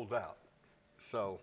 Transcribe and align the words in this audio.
sold 0.00 0.14
out. 0.14 0.38
So, 0.98 1.40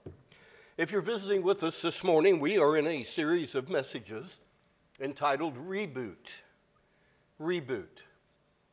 if 0.77 0.91
you're 0.91 1.01
visiting 1.01 1.43
with 1.43 1.61
us 1.63 1.79
this 1.83 2.03
morning, 2.03 2.39
we 2.39 2.57
are 2.57 2.75
in 2.75 2.87
a 2.87 3.03
series 3.03 3.53
of 3.53 3.69
messages 3.69 4.39
entitled 4.99 5.55
Reboot. 5.67 6.37
Reboot. 7.39 8.03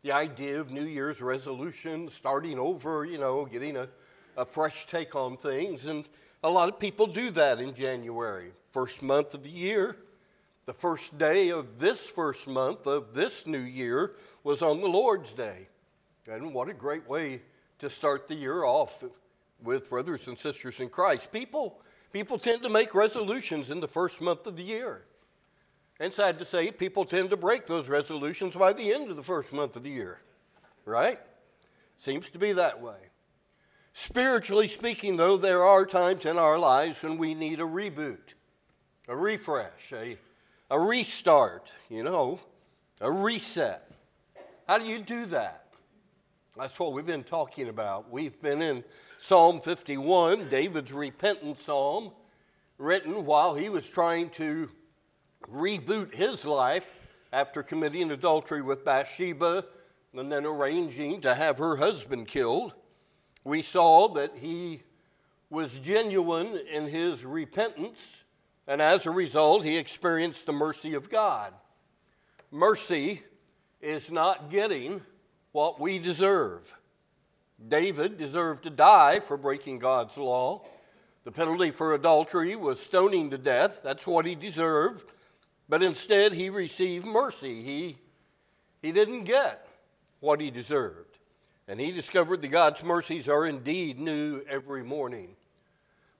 The 0.03 0.13
idea 0.13 0.59
of 0.59 0.71
New 0.71 0.85
Year's 0.85 1.21
resolution, 1.21 2.09
starting 2.09 2.59
over, 2.59 3.05
you 3.05 3.19
know, 3.19 3.45
getting 3.45 3.77
a, 3.77 3.89
a 4.39 4.47
fresh 4.47 4.87
take 4.87 5.15
on 5.15 5.37
things. 5.37 5.85
And 5.85 6.07
a 6.43 6.49
lot 6.49 6.71
of 6.71 6.79
people 6.79 7.07
do 7.07 7.29
that 7.33 7.61
in 7.61 7.75
January, 7.75 8.53
first 8.73 9.03
month 9.03 9.35
of 9.35 9.43
the 9.43 9.51
year. 9.51 9.99
The 10.65 10.73
first 10.73 11.19
day 11.19 11.51
of 11.51 11.79
this 11.79 12.07
first 12.07 12.49
month 12.49 12.87
of 12.87 13.13
this 13.13 13.47
new 13.47 13.59
year 13.59 14.13
was 14.45 14.63
on 14.63 14.81
the 14.81 14.89
Lord's 14.89 15.35
Day. 15.35 15.69
And 16.27 16.55
what 16.55 16.71
a 16.71 16.75
great 16.75 17.07
way 17.07 17.43
to 17.81 17.91
start 17.91 18.29
the 18.29 18.35
year 18.35 18.65
off 18.65 19.05
with 19.65 19.91
brothers 19.91 20.29
and 20.29 20.39
sisters 20.39 20.81
in 20.81 20.89
Christ. 20.89 21.33
People, 21.33 21.81
people 22.13 22.39
tend 22.39 22.63
to 22.63 22.69
make 22.69 22.95
resolutions 22.95 23.71
in 23.71 23.81
the 23.81 23.89
first 23.89 24.21
month 24.21 24.47
of 24.47 24.57
the 24.57 24.63
year. 24.63 25.03
And 26.01 26.13
sad 26.13 26.39
to 26.39 26.45
say, 26.45 26.71
people 26.71 27.05
tend 27.05 27.31
to 27.31 27.37
break 27.37 27.67
those 27.67 27.89
resolutions 27.89 28.57
by 28.57 28.73
the 28.73 28.93
end 28.93 29.11
of 29.11 29.17
the 29.17 29.23
first 29.23 29.53
month 29.53 29.77
of 29.77 29.83
the 29.83 29.91
year, 29.91 30.21
right? 30.85 31.21
Seems 31.97 32.31
to 32.31 32.39
be 32.39 32.53
that 32.53 32.81
way. 32.81 32.97
Spiritually 33.93 34.67
speaking, 34.67 35.17
though, 35.17 35.37
there 35.37 35.63
are 35.63 35.87
times 35.87 36.27
in 36.27 36.37
our 36.37 36.59
lives 36.59 37.03
when 37.03 37.17
we 37.17 37.33
need 37.33 37.61
a 37.61 37.65
reboot, 37.65 38.35
a 39.07 39.17
refresh, 39.17 39.93
a, 39.93 40.19
a 40.69 40.81
restart, 40.81 41.73
you 41.89 42.03
know, 42.03 42.41
a 43.01 43.11
reset. 43.11 43.89
How 44.67 44.79
do 44.79 44.87
you 44.87 44.99
do 44.99 45.27
that? 45.27 45.64
That's 46.57 46.79
what 46.79 46.93
we've 46.93 47.05
been 47.05 47.25
talking 47.25 47.69
about. 47.69 48.13
We've 48.13 48.41
been 48.41 48.63
in 48.63 48.85
Psalm 49.19 49.61
51, 49.61 50.49
David's 50.51 50.93
repentant 50.93 51.59
psalm, 51.59 52.13
written 52.79 53.27
while 53.27 53.57
he 53.57 53.69
was 53.69 53.89
trying 53.89 54.31
to 54.31 54.71
reboot 55.53 56.15
his 56.15 56.47
life 56.47 56.93
after 57.33 57.65
committing 57.65 58.13
adultery 58.13 58.63
with 58.63 58.85
Bathsheba 58.85 59.65
and 60.15 60.31
then 60.31 60.47
arranging 60.47 61.23
to 61.23 61.35
have 61.35 61.59
her 61.59 61.75
husband 61.75 62.29
killed. 62.29 62.73
We 63.43 63.61
saw 63.61 64.07
that 64.11 64.37
he 64.37 64.85
was 65.51 65.81
genuine 65.81 66.61
in 66.71 66.87
his 66.87 67.25
repentance, 67.25 68.23
and 68.69 68.81
as 68.81 69.07
a 69.07 69.11
result, 69.11 69.65
he 69.65 69.77
experienced 69.77 70.47
the 70.47 70.53
mercy 70.53 70.95
of 70.95 71.11
God. 71.11 71.53
Mercy 72.53 73.23
is 73.81 74.13
not 74.13 74.53
getting 74.53 75.03
what 75.55 75.79
we 75.79 76.01
deserve. 76.01 76.77
David 77.69 78.19
deserved 78.19 78.65
to 78.65 78.71
die 78.71 79.21
for 79.21 79.37
breaking 79.37 79.79
God's 79.79 80.19
law. 80.19 80.63
The 81.23 81.31
penalty 81.31 81.71
for 81.71 81.95
adultery 81.95 82.57
was 82.57 82.81
stoning 82.81 83.31
to 83.31 83.39
death. 83.39 83.81
That's 83.85 84.05
what 84.05 84.27
he 84.27 84.35
deserved. 84.35 85.09
But 85.69 85.81
instead, 85.81 86.33
he 86.33 86.51
received 86.51 87.07
mercy. 87.07 87.63
He, 87.63 87.99
he 88.83 88.91
didn't 88.91 89.25
get 89.25 89.69
what 90.19 90.41
he 90.41 90.51
deserved. 90.51 91.19
And 91.69 91.79
he 91.79 91.93
discovered 91.93 92.43
that 92.43 92.49
God's 92.49 92.83
mercies 92.83 93.29
are 93.29 93.47
indeed 93.47 94.01
new 94.01 94.43
every 94.49 94.83
morning. 94.83 95.37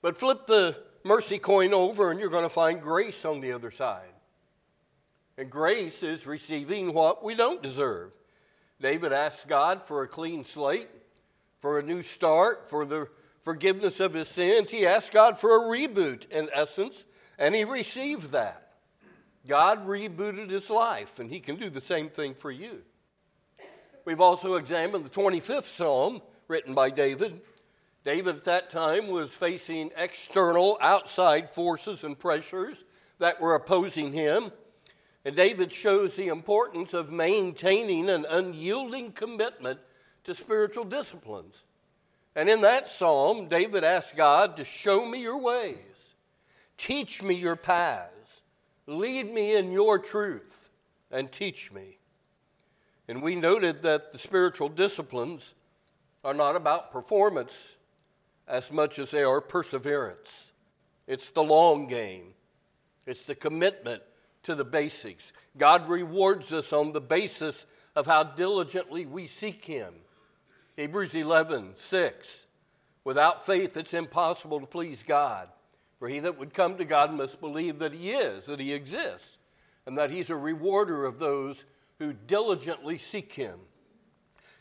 But 0.01 0.17
flip 0.17 0.47
the 0.47 0.79
mercy 1.03 1.39
coin 1.39 1.75
over, 1.75 2.13
and 2.13 2.21
you're 2.21 2.31
going 2.31 2.45
to 2.45 2.49
find 2.49 2.81
grace 2.81 3.25
on 3.25 3.41
the 3.41 3.51
other 3.51 3.73
side. 3.73 4.07
And 5.37 5.51
grace 5.51 6.05
is 6.05 6.25
receiving 6.25 6.95
what 6.95 7.25
we 7.25 7.35
don't 7.35 7.65
deserve. 7.65 8.13
David 8.81 9.13
asked 9.13 9.49
God 9.49 9.85
for 9.85 10.03
a 10.03 10.09
clean 10.09 10.45
slate, 10.45 10.89
for 11.59 11.79
a 11.79 11.83
new 11.83 12.03
start, 12.03 12.69
for 12.69 12.85
the 12.85 13.09
forgiveness 13.41 14.01
of 14.01 14.15
his 14.15 14.29
sins. 14.29 14.71
He 14.71 14.87
asked 14.87 15.13
God 15.13 15.39
for 15.39 15.57
a 15.57 15.69
reboot, 15.69 16.29
in 16.31 16.49
essence, 16.53 17.05
and 17.39 17.55
he 17.55 17.65
received 17.65 18.33
that. 18.33 18.73
God 19.47 19.87
rebooted 19.87 20.51
his 20.51 20.71
life, 20.71 21.19
and 21.19 21.31
he 21.31 21.41
can 21.41 21.57
do 21.57 21.69
the 21.69 21.81
same 21.81 22.09
thing 22.09 22.35
for 22.35 22.51
you. 22.51 22.83
We've 24.05 24.21
also 24.21 24.55
examined 24.55 25.05
the 25.05 25.11
25th 25.11 25.65
Psalm 25.65 26.23
written 26.49 26.75
by 26.75 26.91
David. 26.91 27.41
David 28.05 28.37
at 28.37 28.45
that 28.45 28.71
time 28.71 29.09
was 29.09 29.33
facing 29.33 29.91
external, 29.97 30.77
outside 30.81 31.49
forces 31.49 32.05
and 32.05 32.19
pressures 32.19 32.85
that 33.19 33.41
were 33.41 33.55
opposing 33.55 34.13
him. 34.13 34.53
And 35.25 35.35
David 35.35 35.73
shows 35.73 36.17
the 36.17 36.29
importance 36.29 36.93
of 36.93 37.11
maintaining 37.11 38.11
an 38.11 38.27
unyielding 38.29 39.13
commitment 39.13 39.81
to 40.25 40.35
spiritual 40.35 40.85
disciplines. 40.85 41.63
And 42.37 42.49
in 42.49 42.61
that 42.63 42.89
psalm, 42.89 43.49
David 43.49 43.85
asked 43.85 44.17
God 44.17 44.57
to 44.57 44.65
show 44.65 45.07
me 45.07 45.23
your 45.23 45.39
ways, 45.39 46.15
teach 46.77 47.23
me 47.23 47.35
your 47.35 47.57
paths, 47.57 48.43
lead 48.87 49.33
me 49.33 49.57
in 49.57 49.73
your 49.73 49.99
truth, 49.99 50.69
and 51.11 51.31
teach 51.31 51.73
me. 51.73 51.99
And 53.07 53.23
we 53.23 53.37
noted 53.37 53.83
that 53.83 54.13
the 54.13 54.19
spiritual 54.19 54.69
disciplines 54.69 55.55
are 56.25 56.35
not 56.35 56.57
about 56.57 56.91
performance 56.91 57.77
as 58.49 58.73
much 58.73 58.99
as 58.99 59.11
they 59.11 59.23
are 59.23 59.41
perseverance. 59.41 60.53
It's 61.07 61.31
the 61.31 61.43
long 61.43 61.87
game, 61.87 62.35
it's 63.07 63.27
the 63.27 63.35
commitment 63.35 64.03
to 64.45 64.55
the 64.55 64.65
basics. 64.65 65.33
God 65.57 65.89
rewards 65.89 66.53
us 66.53 66.73
on 66.73 66.93
the 66.93 67.01
basis 67.01 67.67
of 67.97 68.07
how 68.07 68.23
diligently 68.23 69.07
we 69.07 69.27
seek 69.27 69.65
Him. 69.65 69.95
Hebrews 70.77 71.15
11, 71.15 71.73
6. 71.77 72.47
Without 73.05 73.45
faith, 73.45 73.77
it's 73.77 73.95
impossible 73.95 74.61
to 74.61 74.67
please 74.67 75.03
God. 75.03 75.49
For 75.99 76.09
he 76.09 76.19
that 76.21 76.39
would 76.39 76.55
come 76.55 76.77
to 76.77 76.85
God 76.85 77.13
must 77.13 77.41
believe 77.41 77.79
that 77.79 77.93
He 77.93 78.11
is, 78.11 78.47
that 78.47 78.61
He 78.61 78.73
exists, 78.73 79.39
and 79.87 79.97
that 79.97 80.11
He's 80.11 80.31
a 80.31 80.37
rewarder 80.37 81.05
of 81.05 81.19
those 81.19 81.65
who 81.99 82.13
diligently 82.13 82.99
seek 82.99 83.33
Him. 83.33 83.61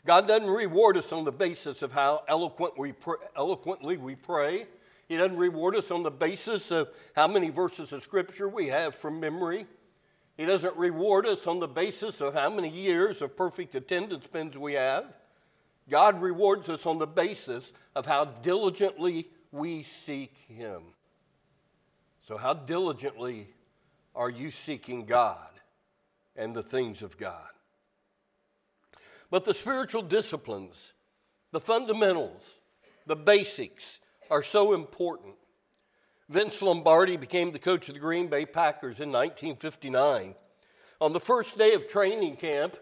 God 0.06 0.28
doesn't 0.28 0.48
reward 0.48 0.96
us 0.96 1.12
on 1.12 1.24
the 1.24 1.32
basis 1.32 1.82
of 1.82 1.92
how 1.92 2.22
eloquent 2.28 2.78
we 2.78 2.92
pr- 2.92 3.14
eloquently 3.36 3.96
we 3.96 4.14
pray. 4.14 4.66
He 5.08 5.16
doesn't 5.16 5.36
reward 5.36 5.76
us 5.76 5.90
on 5.90 6.02
the 6.02 6.10
basis 6.10 6.70
of 6.70 6.88
how 7.14 7.28
many 7.28 7.50
verses 7.50 7.92
of 7.92 8.02
Scripture 8.02 8.48
we 8.48 8.68
have 8.68 8.94
from 8.94 9.20
memory. 9.20 9.66
He 10.36 10.46
doesn't 10.46 10.76
reward 10.76 11.26
us 11.26 11.46
on 11.46 11.60
the 11.60 11.68
basis 11.68 12.20
of 12.20 12.34
how 12.34 12.50
many 12.50 12.68
years 12.68 13.22
of 13.22 13.36
perfect 13.36 13.74
attendance 13.74 14.26
pins 14.26 14.58
we 14.58 14.74
have. 14.74 15.04
God 15.88 16.20
rewards 16.20 16.68
us 16.68 16.86
on 16.86 16.98
the 16.98 17.06
basis 17.06 17.72
of 17.94 18.06
how 18.06 18.24
diligently 18.24 19.28
we 19.52 19.82
seek 19.82 20.34
Him. 20.48 20.82
So, 22.22 22.38
how 22.38 22.54
diligently 22.54 23.48
are 24.14 24.30
you 24.30 24.50
seeking 24.50 25.04
God 25.04 25.50
and 26.34 26.54
the 26.54 26.62
things 26.62 27.02
of 27.02 27.18
God? 27.18 27.48
But 29.30 29.44
the 29.44 29.54
spiritual 29.54 30.02
disciplines, 30.02 30.94
the 31.52 31.60
fundamentals, 31.60 32.48
the 33.06 33.16
basics 33.16 34.00
are 34.30 34.42
so 34.42 34.72
important. 34.72 35.34
Vince 36.28 36.62
Lombardi 36.62 37.16
became 37.16 37.52
the 37.52 37.58
coach 37.58 37.88
of 37.88 37.94
the 37.94 38.00
Green 38.00 38.28
Bay 38.28 38.46
Packers 38.46 39.00
in 39.00 39.12
1959. 39.12 40.34
On 41.00 41.12
the 41.12 41.20
first 41.20 41.58
day 41.58 41.74
of 41.74 41.88
training 41.88 42.36
camp 42.36 42.76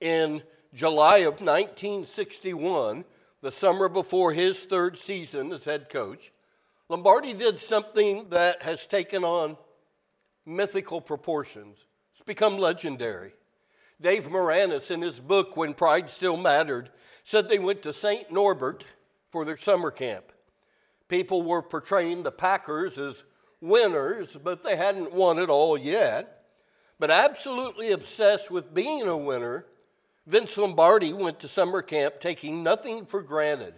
in 0.00 0.42
July 0.74 1.18
of 1.18 1.40
1961, 1.40 3.04
the 3.40 3.52
summer 3.52 3.88
before 3.88 4.32
his 4.32 4.64
third 4.64 4.98
season 4.98 5.52
as 5.52 5.64
head 5.64 5.88
coach, 5.88 6.32
Lombardi 6.88 7.32
did 7.32 7.58
something 7.58 8.28
that 8.30 8.62
has 8.62 8.86
taken 8.86 9.24
on 9.24 9.56
mythical 10.44 11.00
proportions. 11.00 11.86
It's 12.12 12.22
become 12.22 12.58
legendary. 12.58 13.32
Dave 14.00 14.28
Maraniss, 14.28 14.90
in 14.90 15.00
his 15.00 15.20
book, 15.20 15.56
When 15.56 15.72
Pride 15.72 16.10
Still 16.10 16.36
Mattered, 16.36 16.90
said 17.22 17.48
they 17.48 17.58
went 17.58 17.82
to 17.82 17.92
St. 17.92 18.30
Norbert 18.30 18.84
for 19.30 19.44
their 19.44 19.56
summer 19.56 19.90
camp. 19.90 20.32
People 21.14 21.42
were 21.42 21.62
portraying 21.62 22.24
the 22.24 22.32
Packers 22.32 22.98
as 22.98 23.22
winners, 23.60 24.36
but 24.42 24.64
they 24.64 24.74
hadn't 24.74 25.12
won 25.12 25.38
it 25.38 25.48
all 25.48 25.78
yet. 25.78 26.42
But 26.98 27.12
absolutely 27.12 27.92
obsessed 27.92 28.50
with 28.50 28.74
being 28.74 29.02
a 29.02 29.16
winner, 29.16 29.64
Vince 30.26 30.58
Lombardi 30.58 31.12
went 31.12 31.38
to 31.38 31.46
summer 31.46 31.82
camp 31.82 32.18
taking 32.18 32.64
nothing 32.64 33.06
for 33.06 33.22
granted. 33.22 33.74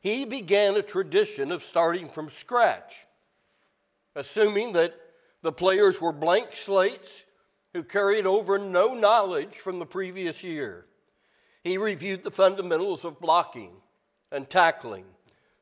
He 0.00 0.24
began 0.24 0.74
a 0.76 0.82
tradition 0.82 1.52
of 1.52 1.62
starting 1.62 2.08
from 2.08 2.30
scratch, 2.30 3.04
assuming 4.16 4.72
that 4.72 4.94
the 5.42 5.52
players 5.52 6.00
were 6.00 6.10
blank 6.10 6.56
slates 6.56 7.26
who 7.74 7.82
carried 7.82 8.24
over 8.24 8.58
no 8.58 8.94
knowledge 8.94 9.56
from 9.56 9.78
the 9.78 9.84
previous 9.84 10.42
year. 10.42 10.86
He 11.62 11.76
reviewed 11.76 12.22
the 12.22 12.30
fundamentals 12.30 13.04
of 13.04 13.20
blocking 13.20 13.72
and 14.30 14.48
tackling 14.48 15.04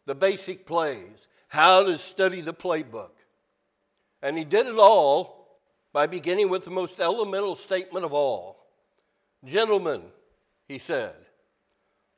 the 0.07 0.15
basic 0.15 0.67
plays, 0.67 1.27
how 1.49 1.85
to 1.85 1.99
study 1.99 2.41
the 2.41 2.55
playbook. 2.55 3.11
And 4.23 4.37
he 4.37 4.45
did 4.45 4.67
it 4.67 4.77
all 4.77 5.59
by 5.93 6.07
beginning 6.07 6.49
with 6.49 6.65
the 6.65 6.71
most 6.71 7.01
elemental 7.01 7.57
statement 7.57 8.05
of 8.05 8.13
all 8.13 8.61
Gentlemen, 9.45 10.03
he 10.69 10.79
said, 10.79 11.15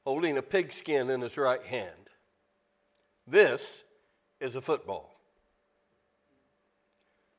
holding 0.05 0.37
a 0.37 0.43
pigskin 0.43 1.11
in 1.11 1.21
his 1.21 1.39
right 1.39 1.63
hand, 1.63 1.91
This 3.27 3.85
is 4.41 4.57
a 4.57 4.61
football. 4.61 5.15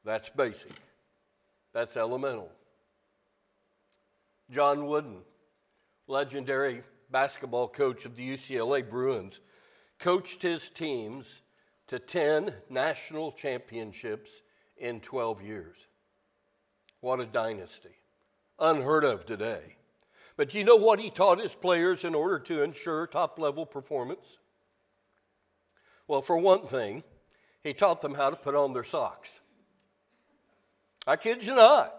That's 0.06 0.30
basic. 0.30 0.72
That's 1.74 1.98
elemental. 1.98 2.50
John 4.50 4.86
Wooden, 4.86 5.20
legendary 6.08 6.84
basketball 7.10 7.68
coach 7.68 8.06
of 8.06 8.16
the 8.16 8.34
UCLA 8.34 8.88
Bruins, 8.88 9.40
coached 10.04 10.42
his 10.42 10.70
teams 10.70 11.42
to 11.88 11.98
10 11.98 12.54
national 12.70 13.32
championships 13.32 14.42
in 14.76 15.00
12 15.00 15.42
years. 15.42 15.88
What 17.00 17.22
a 17.22 17.26
dynasty. 17.26 17.96
Unheard 18.60 19.06
of 19.06 19.26
today. 19.26 19.78
But 20.36 20.54
you 20.54 20.66
know 20.66 20.76
what 20.76 21.00
he 21.00 21.10
taught 21.10 21.40
his 21.40 21.56
players 21.56 22.04
in 22.04 22.16
order 22.16 22.38
to 22.40 22.64
ensure 22.64 23.08
top 23.08 23.40
level 23.40 23.66
performance? 23.66 24.40
Well, 26.06 26.22
for 26.22 26.38
one 26.38 26.64
thing, 26.64 27.06
he 27.64 27.74
taught 27.74 28.02
them 28.02 28.16
how 28.16 28.30
to 28.30 28.36
put 28.36 28.56
on 28.56 28.74
their 28.74 28.84
socks. 28.84 29.40
I 31.08 31.16
kid 31.16 31.46
you 31.46 31.56
not. 31.56 31.96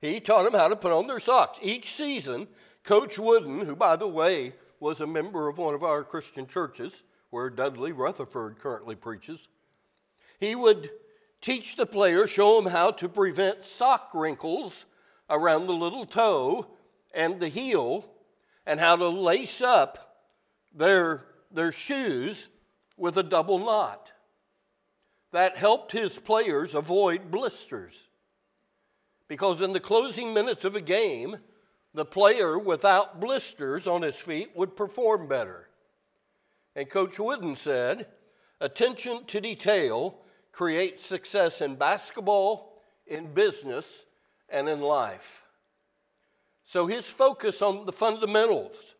He 0.00 0.18
taught 0.18 0.50
them 0.50 0.58
how 0.58 0.66
to 0.66 0.74
put 0.74 0.90
on 0.90 1.06
their 1.06 1.20
socks. 1.20 1.60
Each 1.62 1.92
season, 1.92 2.48
Coach 2.82 3.20
Wooden, 3.20 3.60
who, 3.60 3.76
by 3.76 3.94
the 3.94 4.08
way, 4.08 4.54
was 4.80 5.00
a 5.00 5.06
member 5.06 5.46
of 5.46 5.58
one 5.58 5.74
of 5.74 5.84
our 5.84 6.02
Christian 6.02 6.48
churches, 6.48 7.04
where 7.30 7.50
Dudley 7.50 7.92
Rutherford 7.92 8.58
currently 8.58 8.94
preaches, 8.94 9.48
he 10.38 10.54
would 10.54 10.90
teach 11.40 11.76
the 11.76 11.86
players, 11.86 12.30
show 12.30 12.60
them 12.60 12.70
how 12.72 12.90
to 12.92 13.08
prevent 13.08 13.64
sock 13.64 14.10
wrinkles 14.14 14.86
around 15.28 15.66
the 15.66 15.74
little 15.74 16.06
toe 16.06 16.66
and 17.14 17.40
the 17.40 17.48
heel, 17.48 18.04
and 18.66 18.80
how 18.80 18.96
to 18.96 19.08
lace 19.08 19.60
up 19.60 20.24
their, 20.74 21.24
their 21.50 21.72
shoes 21.72 22.48
with 22.96 23.16
a 23.16 23.22
double 23.22 23.58
knot. 23.58 24.12
That 25.32 25.56
helped 25.56 25.92
his 25.92 26.18
players 26.18 26.74
avoid 26.74 27.30
blisters. 27.30 28.08
Because 29.28 29.60
in 29.60 29.72
the 29.72 29.80
closing 29.80 30.32
minutes 30.32 30.64
of 30.64 30.76
a 30.76 30.80
game, 30.80 31.38
the 31.94 32.04
player 32.04 32.58
without 32.58 33.20
blisters 33.20 33.86
on 33.86 34.02
his 34.02 34.16
feet 34.16 34.50
would 34.54 34.76
perform 34.76 35.26
better. 35.26 35.68
And 36.76 36.90
Coach 36.90 37.18
Wooden 37.18 37.56
said, 37.56 38.06
attention 38.60 39.24
to 39.28 39.40
detail 39.40 40.18
creates 40.52 41.06
success 41.06 41.62
in 41.62 41.76
basketball, 41.76 42.82
in 43.06 43.32
business, 43.32 44.04
and 44.50 44.68
in 44.68 44.82
life. 44.82 45.42
So 46.64 46.86
his 46.86 47.06
focus 47.06 47.62
on 47.62 47.86
the 47.86 47.92
fundamentals, 47.92 48.94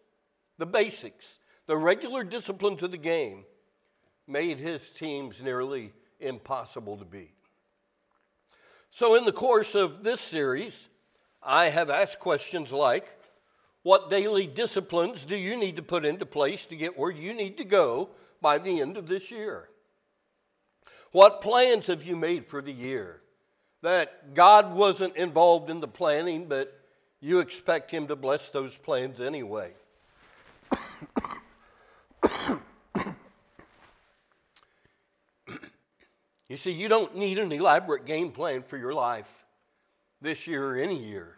the 0.56 0.64
basics, 0.64 1.38
the 1.66 1.76
regular 1.76 2.24
discipline 2.24 2.76
to 2.78 2.88
the 2.88 2.96
game 2.96 3.44
made 4.26 4.58
his 4.58 4.90
teams 4.90 5.42
nearly 5.42 5.92
impossible 6.18 6.96
to 6.96 7.04
beat. 7.04 7.34
So, 8.90 9.14
in 9.14 9.24
the 9.24 9.32
course 9.32 9.74
of 9.74 10.02
this 10.02 10.20
series, 10.20 10.88
I 11.42 11.66
have 11.66 11.90
asked 11.90 12.18
questions 12.18 12.72
like 12.72 13.15
What 13.86 14.10
daily 14.10 14.48
disciplines 14.48 15.22
do 15.22 15.36
you 15.36 15.56
need 15.56 15.76
to 15.76 15.82
put 15.82 16.04
into 16.04 16.26
place 16.26 16.66
to 16.66 16.74
get 16.74 16.98
where 16.98 17.12
you 17.12 17.32
need 17.32 17.56
to 17.58 17.64
go 17.64 18.08
by 18.40 18.58
the 18.58 18.80
end 18.80 18.96
of 18.96 19.06
this 19.06 19.30
year? 19.30 19.68
What 21.12 21.40
plans 21.40 21.86
have 21.86 22.02
you 22.02 22.16
made 22.16 22.48
for 22.48 22.60
the 22.60 22.72
year? 22.72 23.20
That 23.82 24.34
God 24.34 24.74
wasn't 24.74 25.14
involved 25.14 25.70
in 25.70 25.78
the 25.78 25.86
planning, 25.86 26.48
but 26.48 26.76
you 27.20 27.38
expect 27.38 27.92
Him 27.92 28.08
to 28.08 28.16
bless 28.16 28.50
those 28.50 28.76
plans 28.76 29.20
anyway. 29.20 29.72
You 36.48 36.56
see, 36.56 36.72
you 36.72 36.88
don't 36.88 37.14
need 37.14 37.38
an 37.38 37.52
elaborate 37.52 38.04
game 38.04 38.32
plan 38.32 38.64
for 38.64 38.76
your 38.78 38.94
life 38.94 39.44
this 40.20 40.48
year 40.48 40.72
or 40.72 40.74
any 40.74 40.98
year. 40.98 41.35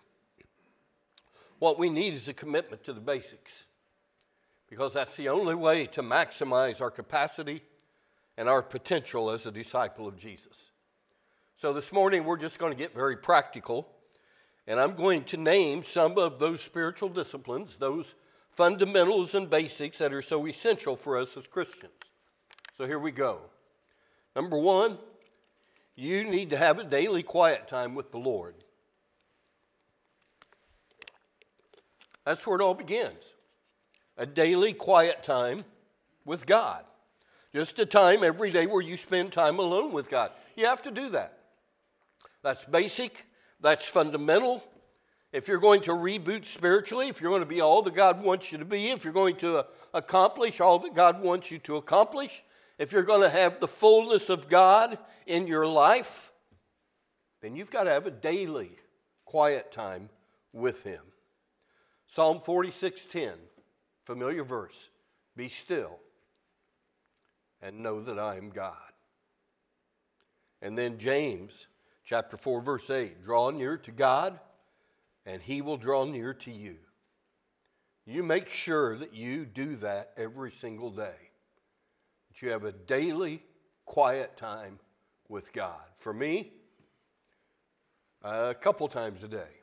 What 1.59 1.79
we 1.79 1.91
need 1.91 2.15
is 2.15 2.29
a 2.29 2.33
commitment 2.33 2.85
to 2.85 2.93
the 2.93 3.01
basics 3.01 3.65
because 4.69 4.93
that's 4.93 5.17
the 5.17 5.29
only 5.29 5.55
way 5.55 5.87
to 5.87 6.03
maximize 6.03 6.81
our 6.81 6.91
capacity 6.91 7.63
and 8.37 8.49
our 8.49 8.63
potential 8.63 9.31
as 9.31 9.47
a 9.47 9.51
disciple 9.51 10.07
of 10.07 10.19
Jesus. 10.19 10.71
So 11.57 11.73
this 11.73 11.93
morning, 11.93 12.25
we're 12.25 12.37
just 12.37 12.59
going 12.59 12.73
to 12.73 12.79
get 12.79 12.95
very 12.95 13.17
practical, 13.17 13.89
and 14.67 14.79
I'm 14.79 14.95
going 14.95 15.25
to 15.25 15.37
name 15.37 15.83
some 15.83 16.17
of 16.17 16.39
those 16.39 16.61
spiritual 16.61 17.09
disciplines, 17.09 17.79
those 17.79 18.15
fundamentals 18.51 19.35
and 19.35 19.51
basics 19.51 19.99
that 19.99 20.13
are 20.13 20.23
so 20.23 20.47
essential 20.47 20.95
for 20.95 21.17
us 21.17 21.37
as 21.37 21.49
Christians. 21.49 21.93
So 22.77 22.87
here 22.87 22.99
we 22.99 23.11
go. 23.11 23.41
Number 24.37 24.57
one, 24.57 24.99
you 25.97 26.23
need 26.23 26.51
to 26.51 26.57
have 26.57 26.79
a 26.79 26.85
daily 26.85 27.25
quiet 27.25 27.67
time 27.67 27.97
with 27.97 28.13
the 28.13 28.19
Lord. 28.19 28.55
That's 32.29 32.47
where 32.47 32.59
it 32.59 32.63
all 32.63 32.75
begins. 32.75 33.25
A 34.19 34.27
daily 34.27 34.75
quiet 34.75 35.23
time 35.23 35.65
with 36.27 36.45
God. 36.45 36.85
Just 37.55 37.79
a 37.79 37.87
time 37.87 38.23
every 38.23 38.51
day 38.51 38.67
where 38.67 38.83
you 38.83 38.99
spend 38.99 39.33
time 39.33 39.59
alone 39.59 39.93
with 39.93 40.11
God. 40.11 40.33
You 40.55 40.67
have 40.67 40.83
to 40.83 40.91
do 40.91 41.09
that. 41.09 41.39
That's 42.43 42.67
basic, 42.67 43.25
that's 43.63 43.89
fundamental. 43.89 44.63
If 45.33 45.49
you're 45.49 45.57
going 45.57 45.81
to 45.85 45.93
reboot 45.93 46.45
spiritually, 46.45 47.09
if 47.09 47.23
you're 47.23 47.31
going 47.31 47.41
to 47.41 47.49
be 47.49 47.63
all 47.63 47.81
that 47.81 47.95
God 47.95 48.23
wants 48.23 48.53
you 48.53 48.59
to 48.59 48.67
be, 48.67 48.91
if 48.91 49.05
you're 49.05 49.15
going 49.15 49.37
to 49.37 49.61
uh, 49.61 49.63
accomplish 49.95 50.61
all 50.61 50.79
that 50.81 50.93
God 50.93 51.23
wants 51.23 51.51
you 51.51 51.57
to 51.61 51.77
accomplish, 51.77 52.45
if 52.79 52.93
you're 52.93 53.05
going 53.05 53.23
to 53.23 53.31
have 53.31 53.59
the 53.59 53.67
fullness 53.67 54.29
of 54.29 54.51
God 54.51 54.99
in 55.27 55.47
your 55.47 55.67
life, 55.67 56.31
then 57.41 57.57
you've 57.57 57.71
got 57.71 57.85
to 57.85 57.91
have 57.91 58.05
a 58.05 58.11
daily 58.11 58.73
quiet 59.25 59.73
time 59.73 60.11
with 60.53 60.83
Him. 60.83 61.01
Psalm 62.09 62.41
46:10, 62.41 63.35
familiar 64.03 64.43
verse. 64.43 64.89
Be 65.37 65.49
still 65.49 66.01
and 67.61 67.81
know 67.81 68.01
that 68.01 68.19
I 68.19 68.37
am 68.37 68.49
God. 68.51 68.93
And 70.61 70.77
then 70.77 70.99
James 70.99 71.69
chapter 72.05 72.37
4 72.37 72.61
verse 72.63 72.91
8, 72.91 73.23
draw 73.23 73.51
near 73.51 73.77
to 73.77 73.93
God 73.93 74.41
and 75.27 75.43
he 75.43 75.61
will 75.61 75.77
draw 75.77 76.05
near 76.05 76.33
to 76.33 76.51
you. 76.51 76.79
You 78.07 78.23
make 78.23 78.49
sure 78.49 78.97
that 78.97 79.13
you 79.13 79.45
do 79.45 79.77
that 79.77 80.13
every 80.17 80.51
single 80.51 80.91
day 80.91 81.31
that 82.29 82.41
you 82.41 82.51
have 82.51 82.65
a 82.65 82.73
daily 82.73 83.43
quiet 83.85 84.35
time 84.37 84.79
with 85.29 85.53
God. 85.53 85.85
For 85.97 86.15
me, 86.15 86.53
a 88.23 88.55
couple 88.55 88.89
times 88.89 89.23
a 89.23 89.29
day. 89.29 89.61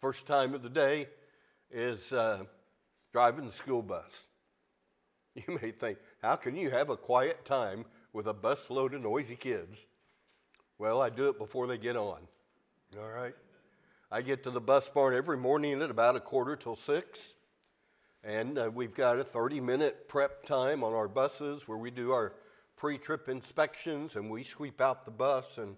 First 0.00 0.28
time 0.28 0.54
of 0.54 0.62
the 0.62 0.70
day 0.70 1.08
is 1.72 2.12
uh, 2.12 2.44
driving 3.12 3.46
the 3.46 3.52
school 3.52 3.82
bus. 3.82 4.24
You 5.46 5.58
may 5.62 5.70
think, 5.70 5.96
how 6.20 6.36
can 6.36 6.56
you 6.56 6.68
have 6.68 6.90
a 6.90 6.96
quiet 6.98 7.46
time 7.46 7.86
with 8.12 8.26
a 8.26 8.34
bus 8.34 8.68
load 8.68 8.92
of 8.92 9.00
noisy 9.00 9.34
kids? 9.34 9.86
Well, 10.76 11.00
I 11.00 11.08
do 11.08 11.30
it 11.30 11.38
before 11.38 11.66
they 11.66 11.78
get 11.78 11.96
on. 11.96 12.18
All 13.00 13.08
right? 13.08 13.34
I 14.10 14.20
get 14.20 14.44
to 14.44 14.50
the 14.50 14.60
bus 14.60 14.90
barn 14.90 15.14
every 15.14 15.38
morning 15.38 15.80
at 15.80 15.90
about 15.90 16.16
a 16.16 16.20
quarter 16.20 16.54
till 16.54 16.76
six. 16.76 17.32
And 18.22 18.58
uh, 18.58 18.70
we've 18.74 18.94
got 18.94 19.18
a 19.18 19.24
30 19.24 19.60
minute 19.60 20.06
prep 20.06 20.44
time 20.44 20.84
on 20.84 20.92
our 20.92 21.08
buses 21.08 21.66
where 21.66 21.78
we 21.78 21.90
do 21.90 22.12
our 22.12 22.34
pre 22.76 22.98
trip 22.98 23.30
inspections 23.30 24.16
and 24.16 24.30
we 24.30 24.42
sweep 24.42 24.82
out 24.82 25.06
the 25.06 25.10
bus 25.10 25.56
and 25.56 25.76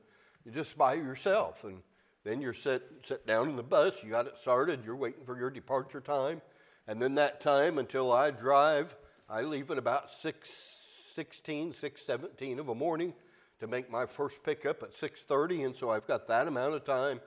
just 0.52 0.76
by 0.76 0.94
yourself. 0.94 1.62
And 1.62 1.80
then 2.24 2.40
you're 2.40 2.54
sit, 2.54 2.82
sit 3.02 3.26
down 3.26 3.48
in 3.48 3.56
the 3.56 3.62
bus, 3.62 4.02
you 4.02 4.10
got 4.10 4.26
it 4.26 4.36
started, 4.36 4.84
you're 4.84 4.96
waiting 4.96 5.24
for 5.24 5.38
your 5.38 5.50
departure 5.50 6.00
time. 6.00 6.40
And 6.88 7.00
then 7.00 7.14
that 7.14 7.40
time 7.40 7.78
until 7.78 8.12
I 8.12 8.30
drive, 8.30 8.96
I 9.28 9.42
leave 9.42 9.70
at 9.70 9.78
about 9.78 10.10
6 10.10 10.80
16, 11.14 11.72
6 11.72 12.02
17 12.02 12.58
of 12.58 12.68
a 12.68 12.74
morning 12.74 13.14
to 13.60 13.68
make 13.68 13.90
my 13.90 14.04
first 14.04 14.42
pickup 14.42 14.82
at 14.82 14.92
6:30 14.92 15.66
and 15.66 15.76
so 15.76 15.88
I've 15.88 16.06
got 16.08 16.26
that 16.26 16.48
amount 16.48 16.74
of 16.74 16.84
time 16.84 17.20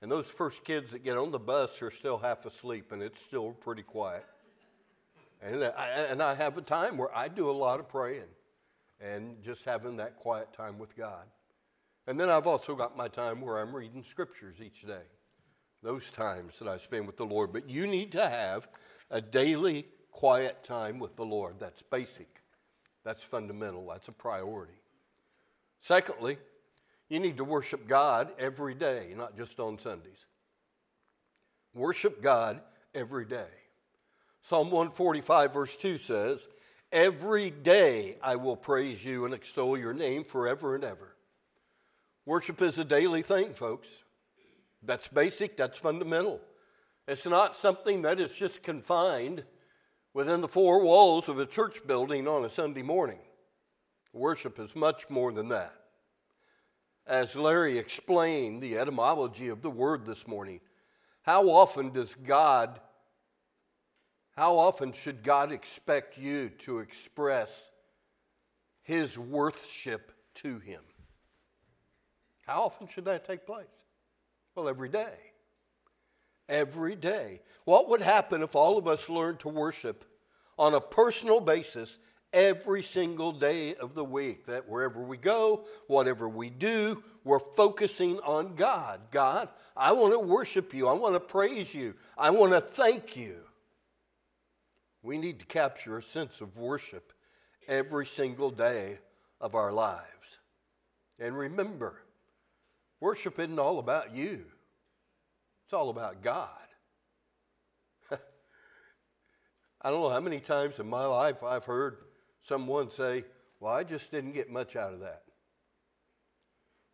and 0.00 0.10
those 0.10 0.28
first 0.28 0.64
kids 0.64 0.92
that 0.92 1.02
get 1.02 1.18
on 1.18 1.30
the 1.30 1.38
bus 1.38 1.82
are 1.82 1.90
still 1.90 2.18
half 2.18 2.46
asleep 2.46 2.92
and 2.92 3.02
it's 3.02 3.20
still 3.20 3.52
pretty 3.52 3.82
quiet. 3.82 4.24
And 5.42 5.64
I, 5.64 5.88
and 6.08 6.22
I 6.22 6.34
have 6.34 6.56
a 6.56 6.62
time 6.62 6.96
where 6.96 7.14
I 7.16 7.26
do 7.28 7.50
a 7.50 7.52
lot 7.52 7.80
of 7.80 7.88
praying 7.88 8.28
and 9.00 9.42
just 9.42 9.64
having 9.64 9.96
that 9.96 10.16
quiet 10.16 10.52
time 10.52 10.78
with 10.78 10.96
God. 10.96 11.26
And 12.06 12.18
then 12.18 12.30
I've 12.30 12.46
also 12.46 12.74
got 12.74 12.96
my 12.96 13.08
time 13.08 13.40
where 13.40 13.58
I'm 13.58 13.74
reading 13.74 14.02
scriptures 14.02 14.56
each 14.64 14.82
day. 14.82 15.04
Those 15.82 16.10
times 16.10 16.58
that 16.58 16.68
I 16.68 16.78
spend 16.78 17.06
with 17.06 17.16
the 17.16 17.26
Lord. 17.26 17.52
But 17.52 17.68
you 17.68 17.86
need 17.86 18.12
to 18.12 18.28
have 18.28 18.68
a 19.10 19.20
daily 19.20 19.86
quiet 20.10 20.62
time 20.64 20.98
with 20.98 21.16
the 21.16 21.24
Lord. 21.24 21.56
That's 21.58 21.82
basic, 21.82 22.42
that's 23.04 23.22
fundamental, 23.22 23.88
that's 23.88 24.08
a 24.08 24.12
priority. 24.12 24.74
Secondly, 25.80 26.38
you 27.08 27.18
need 27.18 27.36
to 27.38 27.44
worship 27.44 27.88
God 27.88 28.32
every 28.38 28.74
day, 28.74 29.12
not 29.16 29.36
just 29.36 29.58
on 29.58 29.78
Sundays. 29.78 30.26
Worship 31.74 32.22
God 32.22 32.60
every 32.94 33.24
day. 33.24 33.48
Psalm 34.42 34.70
145, 34.70 35.52
verse 35.52 35.76
2 35.76 35.98
says, 35.98 36.48
Every 36.90 37.50
day 37.50 38.16
I 38.22 38.36
will 38.36 38.56
praise 38.56 39.04
you 39.04 39.24
and 39.24 39.34
extol 39.34 39.78
your 39.78 39.94
name 39.94 40.24
forever 40.24 40.74
and 40.74 40.84
ever. 40.84 41.16
Worship 42.24 42.62
is 42.62 42.78
a 42.78 42.84
daily 42.84 43.22
thing, 43.22 43.52
folks. 43.52 43.88
That's 44.82 45.08
basic, 45.08 45.56
that's 45.56 45.78
fundamental. 45.78 46.40
It's 47.08 47.26
not 47.26 47.56
something 47.56 48.02
that 48.02 48.20
is 48.20 48.34
just 48.34 48.62
confined 48.62 49.44
within 50.14 50.40
the 50.40 50.48
four 50.48 50.82
walls 50.82 51.28
of 51.28 51.38
a 51.38 51.46
church 51.46 51.84
building 51.86 52.28
on 52.28 52.44
a 52.44 52.50
Sunday 52.50 52.82
morning. 52.82 53.18
Worship 54.12 54.60
is 54.60 54.76
much 54.76 55.08
more 55.10 55.32
than 55.32 55.48
that. 55.48 55.74
As 57.06 57.34
Larry 57.34 57.78
explained 57.78 58.62
the 58.62 58.78
etymology 58.78 59.48
of 59.48 59.62
the 59.62 59.70
word 59.70 60.06
this 60.06 60.28
morning, 60.28 60.60
how 61.22 61.48
often 61.48 61.90
does 61.90 62.14
God, 62.14 62.80
how 64.36 64.58
often 64.58 64.92
should 64.92 65.24
God 65.24 65.50
expect 65.50 66.18
you 66.18 66.50
to 66.60 66.78
express 66.78 67.70
his 68.82 69.18
worship 69.18 70.12
to 70.34 70.58
him? 70.60 70.82
How 72.46 72.62
often 72.62 72.86
should 72.86 73.04
that 73.06 73.26
take 73.26 73.46
place? 73.46 73.64
Well, 74.54 74.68
every 74.68 74.88
day. 74.88 75.14
Every 76.48 76.96
day. 76.96 77.40
What 77.64 77.88
would 77.88 78.02
happen 78.02 78.42
if 78.42 78.54
all 78.54 78.76
of 78.76 78.86
us 78.86 79.08
learned 79.08 79.40
to 79.40 79.48
worship 79.48 80.04
on 80.58 80.74
a 80.74 80.80
personal 80.80 81.40
basis 81.40 81.98
every 82.32 82.82
single 82.82 83.32
day 83.32 83.74
of 83.76 83.94
the 83.94 84.04
week? 84.04 84.46
That 84.46 84.68
wherever 84.68 85.00
we 85.00 85.16
go, 85.16 85.64
whatever 85.86 86.28
we 86.28 86.50
do, 86.50 87.02
we're 87.24 87.38
focusing 87.38 88.18
on 88.20 88.56
God. 88.56 89.00
God, 89.10 89.48
I 89.76 89.92
want 89.92 90.12
to 90.12 90.18
worship 90.18 90.74
you. 90.74 90.88
I 90.88 90.92
want 90.92 91.14
to 91.14 91.20
praise 91.20 91.72
you. 91.74 91.94
I 92.18 92.30
want 92.30 92.52
to 92.52 92.60
thank 92.60 93.16
you. 93.16 93.36
We 95.02 95.18
need 95.18 95.40
to 95.40 95.46
capture 95.46 95.96
a 95.96 96.02
sense 96.02 96.40
of 96.40 96.56
worship 96.56 97.12
every 97.68 98.06
single 98.06 98.50
day 98.50 98.98
of 99.40 99.54
our 99.54 99.72
lives. 99.72 100.38
And 101.18 101.36
remember, 101.36 102.01
Worship 103.02 103.40
isn't 103.40 103.58
all 103.58 103.80
about 103.80 104.14
you, 104.14 104.44
it's 105.64 105.72
all 105.72 105.90
about 105.90 106.22
God. 106.22 106.48
I 109.82 109.90
don't 109.90 110.02
know 110.02 110.08
how 110.08 110.20
many 110.20 110.38
times 110.38 110.78
in 110.78 110.88
my 110.88 111.04
life 111.04 111.42
I've 111.42 111.64
heard 111.64 111.96
someone 112.42 112.90
say, 112.90 113.24
Well, 113.58 113.72
I 113.72 113.82
just 113.82 114.12
didn't 114.12 114.34
get 114.34 114.52
much 114.52 114.76
out 114.76 114.94
of 114.94 115.00
that. 115.00 115.24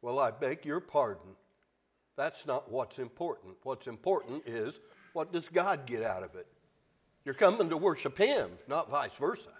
Well, 0.00 0.18
I 0.18 0.30
beg 0.30 0.64
your 0.64 0.80
pardon. 0.80 1.36
That's 2.16 2.46
not 2.46 2.72
what's 2.72 2.98
important. 2.98 3.56
What's 3.62 3.86
important 3.86 4.44
is 4.46 4.80
what 5.12 5.30
does 5.30 5.50
God 5.50 5.84
get 5.84 6.02
out 6.02 6.22
of 6.22 6.34
it? 6.36 6.46
You're 7.26 7.34
coming 7.34 7.68
to 7.68 7.76
worship 7.76 8.16
Him, 8.16 8.48
not 8.66 8.90
vice 8.90 9.14
versa. 9.16 9.50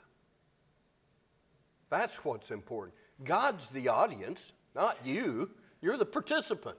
That's 1.91 2.25
what's 2.25 2.51
important. 2.51 2.97
God's 3.23 3.69
the 3.69 3.89
audience, 3.89 4.53
not 4.75 4.97
you. 5.05 5.51
You're 5.81 5.97
the 5.97 6.07
participant. 6.07 6.77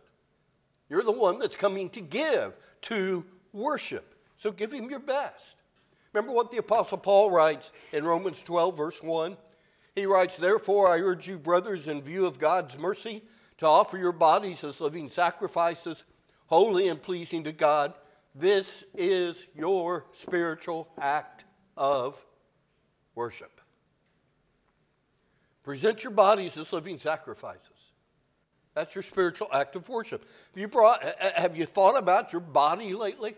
You're 0.89 1.03
the 1.03 1.11
one 1.11 1.39
that's 1.39 1.55
coming 1.55 1.89
to 1.91 2.01
give, 2.01 2.53
to 2.83 3.25
worship. 3.53 4.15
So 4.37 4.51
give 4.51 4.71
him 4.71 4.89
your 4.89 4.99
best. 4.99 5.55
Remember 6.13 6.33
what 6.33 6.49
the 6.51 6.57
Apostle 6.57 6.97
Paul 6.97 7.29
writes 7.29 7.71
in 7.93 8.03
Romans 8.03 8.41
12, 8.41 8.75
verse 8.75 9.03
1? 9.03 9.37
He 9.95 10.05
writes, 10.05 10.37
Therefore, 10.37 10.89
I 10.89 10.99
urge 10.99 11.27
you, 11.27 11.37
brothers, 11.37 11.87
in 11.87 12.01
view 12.01 12.25
of 12.25 12.39
God's 12.39 12.77
mercy, 12.77 13.21
to 13.57 13.67
offer 13.67 13.97
your 13.97 14.11
bodies 14.11 14.63
as 14.63 14.81
living 14.81 15.09
sacrifices, 15.09 16.03
holy 16.47 16.87
and 16.87 17.01
pleasing 17.01 17.43
to 17.43 17.51
God. 17.51 17.93
This 18.33 18.83
is 18.95 19.45
your 19.55 20.05
spiritual 20.13 20.87
act 20.99 21.45
of 21.77 22.23
worship. 23.13 23.61
Present 25.63 26.03
your 26.03 26.13
bodies 26.13 26.57
as 26.57 26.71
living 26.73 26.97
sacrifices. 26.97 27.88
That's 28.79 28.95
your 28.95 29.01
spiritual 29.01 29.49
act 29.51 29.75
of 29.75 29.89
worship. 29.89 30.25
Have 30.53 30.61
you, 30.61 30.69
brought, 30.69 31.03
have 31.19 31.57
you 31.57 31.65
thought 31.65 31.97
about 31.97 32.31
your 32.31 32.39
body 32.39 32.93
lately? 32.93 33.35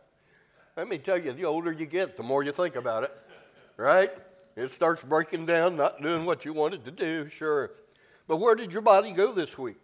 Let 0.76 0.88
me 0.88 0.98
tell 0.98 1.16
you, 1.16 1.30
the 1.30 1.44
older 1.44 1.70
you 1.70 1.86
get, 1.86 2.16
the 2.16 2.24
more 2.24 2.42
you 2.42 2.50
think 2.50 2.74
about 2.74 3.04
it, 3.04 3.16
right? 3.76 4.10
It 4.56 4.72
starts 4.72 5.00
breaking 5.04 5.46
down, 5.46 5.76
not 5.76 6.02
doing 6.02 6.24
what 6.24 6.44
you 6.44 6.52
wanted 6.52 6.84
to 6.86 6.90
do, 6.90 7.28
sure. 7.28 7.70
But 8.26 8.38
where 8.38 8.56
did 8.56 8.72
your 8.72 8.82
body 8.82 9.12
go 9.12 9.30
this 9.30 9.56
week? 9.56 9.76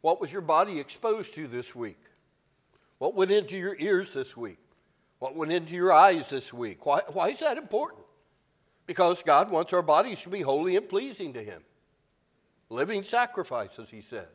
What 0.00 0.20
was 0.20 0.32
your 0.32 0.42
body 0.42 0.80
exposed 0.80 1.32
to 1.34 1.46
this 1.46 1.76
week? 1.76 2.00
What 2.98 3.14
went 3.14 3.30
into 3.30 3.56
your 3.56 3.76
ears 3.78 4.12
this 4.14 4.36
week? 4.36 4.58
What 5.20 5.36
went 5.36 5.52
into 5.52 5.74
your 5.74 5.92
eyes 5.92 6.28
this 6.28 6.52
week? 6.52 6.84
Why, 6.84 7.02
why 7.06 7.28
is 7.28 7.38
that 7.38 7.56
important? 7.56 8.02
Because 8.86 9.22
God 9.22 9.48
wants 9.48 9.72
our 9.72 9.80
bodies 9.80 10.22
to 10.22 10.28
be 10.28 10.40
holy 10.40 10.74
and 10.74 10.88
pleasing 10.88 11.34
to 11.34 11.40
Him 11.40 11.62
living 12.68 13.02
sacrifices, 13.02 13.90
he 13.90 14.00
says. 14.00 14.28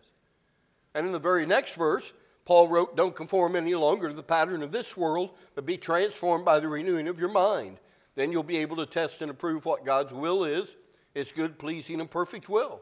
And 0.93 1.05
in 1.05 1.11
the 1.11 1.19
very 1.19 1.45
next 1.45 1.75
verse, 1.75 2.13
Paul 2.45 2.67
wrote, 2.67 2.95
Don't 2.95 3.15
conform 3.15 3.55
any 3.55 3.75
longer 3.75 4.07
to 4.07 4.13
the 4.13 4.23
pattern 4.23 4.63
of 4.63 4.71
this 4.71 4.97
world, 4.97 5.37
but 5.55 5.65
be 5.65 5.77
transformed 5.77 6.45
by 6.45 6.59
the 6.59 6.67
renewing 6.67 7.07
of 7.07 7.19
your 7.19 7.29
mind. 7.29 7.77
Then 8.15 8.31
you'll 8.31 8.43
be 8.43 8.57
able 8.57 8.77
to 8.77 8.85
test 8.85 9.21
and 9.21 9.29
approve 9.29 9.65
what 9.65 9.85
God's 9.85 10.13
will 10.13 10.43
is, 10.43 10.75
His 11.13 11.31
good, 11.31 11.59
pleasing, 11.59 11.99
and 11.99 12.09
perfect 12.09 12.49
will. 12.49 12.81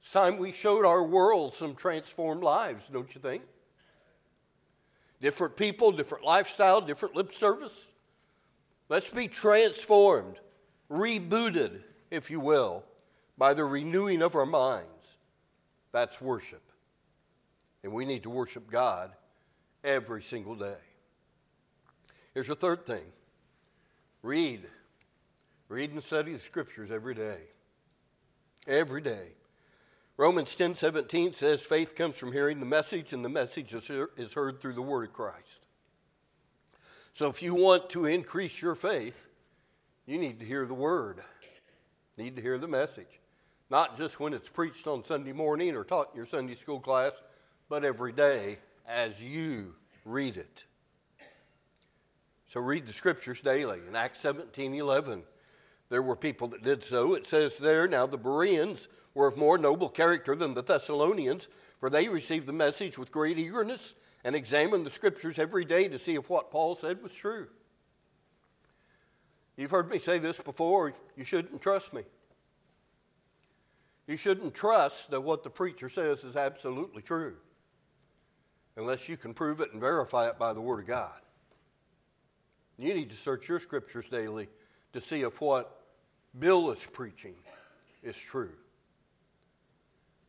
It's 0.00 0.10
time 0.10 0.38
we 0.38 0.52
showed 0.52 0.86
our 0.86 1.02
world 1.02 1.54
some 1.54 1.74
transformed 1.74 2.42
lives, 2.42 2.88
don't 2.88 3.14
you 3.14 3.20
think? 3.20 3.42
Different 5.20 5.56
people, 5.56 5.92
different 5.92 6.24
lifestyle, 6.24 6.80
different 6.80 7.14
lip 7.14 7.34
service. 7.34 7.88
Let's 8.88 9.10
be 9.10 9.28
transformed, 9.28 10.38
rebooted, 10.90 11.82
if 12.10 12.30
you 12.30 12.40
will, 12.40 12.84
by 13.38 13.54
the 13.54 13.64
renewing 13.64 14.20
of 14.20 14.34
our 14.34 14.44
minds. 14.44 15.16
That's 15.92 16.20
worship. 16.20 16.62
And 17.84 17.92
we 17.92 18.04
need 18.04 18.24
to 18.24 18.30
worship 18.30 18.68
God 18.70 19.12
every 19.84 20.22
single 20.22 20.56
day. 20.56 20.74
Here's 22.34 22.48
the 22.48 22.56
third 22.56 22.84
thing 22.84 23.04
read. 24.22 24.66
Read 25.68 25.92
and 25.92 26.02
study 26.02 26.32
the 26.32 26.40
scriptures 26.40 26.90
every 26.90 27.14
day. 27.14 27.38
Every 28.66 29.00
day. 29.00 29.28
Romans 30.16 30.54
10 30.54 30.74
17 30.74 31.32
says, 31.32 31.60
Faith 31.62 31.94
comes 31.94 32.16
from 32.16 32.32
hearing 32.32 32.58
the 32.58 32.66
message, 32.66 33.12
and 33.12 33.24
the 33.24 33.28
message 33.28 33.72
is 33.72 34.34
heard 34.34 34.60
through 34.60 34.72
the 34.72 34.82
word 34.82 35.08
of 35.08 35.12
Christ. 35.12 35.60
So 37.12 37.28
if 37.28 37.42
you 37.42 37.54
want 37.54 37.90
to 37.90 38.06
increase 38.06 38.60
your 38.60 38.74
faith, 38.74 39.28
you 40.06 40.18
need 40.18 40.40
to 40.40 40.46
hear 40.46 40.66
the 40.66 40.74
word, 40.74 41.20
need 42.16 42.34
to 42.36 42.42
hear 42.42 42.58
the 42.58 42.66
message 42.66 43.20
not 43.70 43.96
just 43.96 44.18
when 44.18 44.32
it's 44.32 44.48
preached 44.48 44.86
on 44.86 45.04
Sunday 45.04 45.32
morning 45.32 45.74
or 45.74 45.84
taught 45.84 46.10
in 46.12 46.16
your 46.16 46.26
Sunday 46.26 46.54
school 46.54 46.80
class, 46.80 47.20
but 47.68 47.84
every 47.84 48.12
day 48.12 48.58
as 48.86 49.22
you 49.22 49.74
read 50.04 50.36
it. 50.36 50.64
So 52.46 52.60
read 52.60 52.86
the 52.86 52.94
scriptures 52.94 53.42
daily. 53.42 53.80
In 53.86 53.94
Acts 53.94 54.20
17 54.20 54.74
11, 54.74 55.22
there 55.90 56.02
were 56.02 56.16
people 56.16 56.48
that 56.48 56.62
did 56.62 56.82
so. 56.82 57.14
It 57.14 57.26
says 57.26 57.58
there, 57.58 57.86
now 57.86 58.06
the 58.06 58.16
Bereans 58.16 58.88
were 59.14 59.28
of 59.28 59.36
more 59.36 59.58
noble 59.58 59.90
character 59.90 60.34
than 60.34 60.54
the 60.54 60.62
Thessalonians, 60.62 61.48
for 61.78 61.90
they 61.90 62.08
received 62.08 62.46
the 62.46 62.52
message 62.52 62.96
with 62.96 63.12
great 63.12 63.38
eagerness 63.38 63.94
and 64.24 64.34
examined 64.34 64.86
the 64.86 64.90
scriptures 64.90 65.38
every 65.38 65.64
day 65.64 65.88
to 65.88 65.98
see 65.98 66.14
if 66.14 66.30
what 66.30 66.50
Paul 66.50 66.74
said 66.74 67.02
was 67.02 67.14
true. 67.14 67.48
You've 69.56 69.70
heard 69.70 69.90
me 69.90 69.98
say 69.98 70.18
this 70.18 70.38
before, 70.38 70.94
you 71.16 71.24
shouldn't 71.24 71.60
trust 71.60 71.92
me. 71.92 72.02
You 74.08 74.16
shouldn't 74.16 74.54
trust 74.54 75.10
that 75.10 75.20
what 75.20 75.44
the 75.44 75.50
preacher 75.50 75.90
says 75.90 76.24
is 76.24 76.34
absolutely 76.34 77.02
true 77.02 77.36
unless 78.76 79.08
you 79.08 79.18
can 79.18 79.34
prove 79.34 79.60
it 79.60 79.72
and 79.72 79.80
verify 79.80 80.28
it 80.28 80.38
by 80.38 80.54
the 80.54 80.60
Word 80.62 80.80
of 80.80 80.86
God. 80.86 81.20
You 82.78 82.94
need 82.94 83.10
to 83.10 83.16
search 83.16 83.48
your 83.48 83.60
scriptures 83.60 84.08
daily 84.08 84.48
to 84.94 85.00
see 85.00 85.22
if 85.22 85.40
what 85.42 85.84
Bill 86.38 86.70
is 86.70 86.86
preaching 86.86 87.34
is 88.02 88.16
true. 88.16 88.52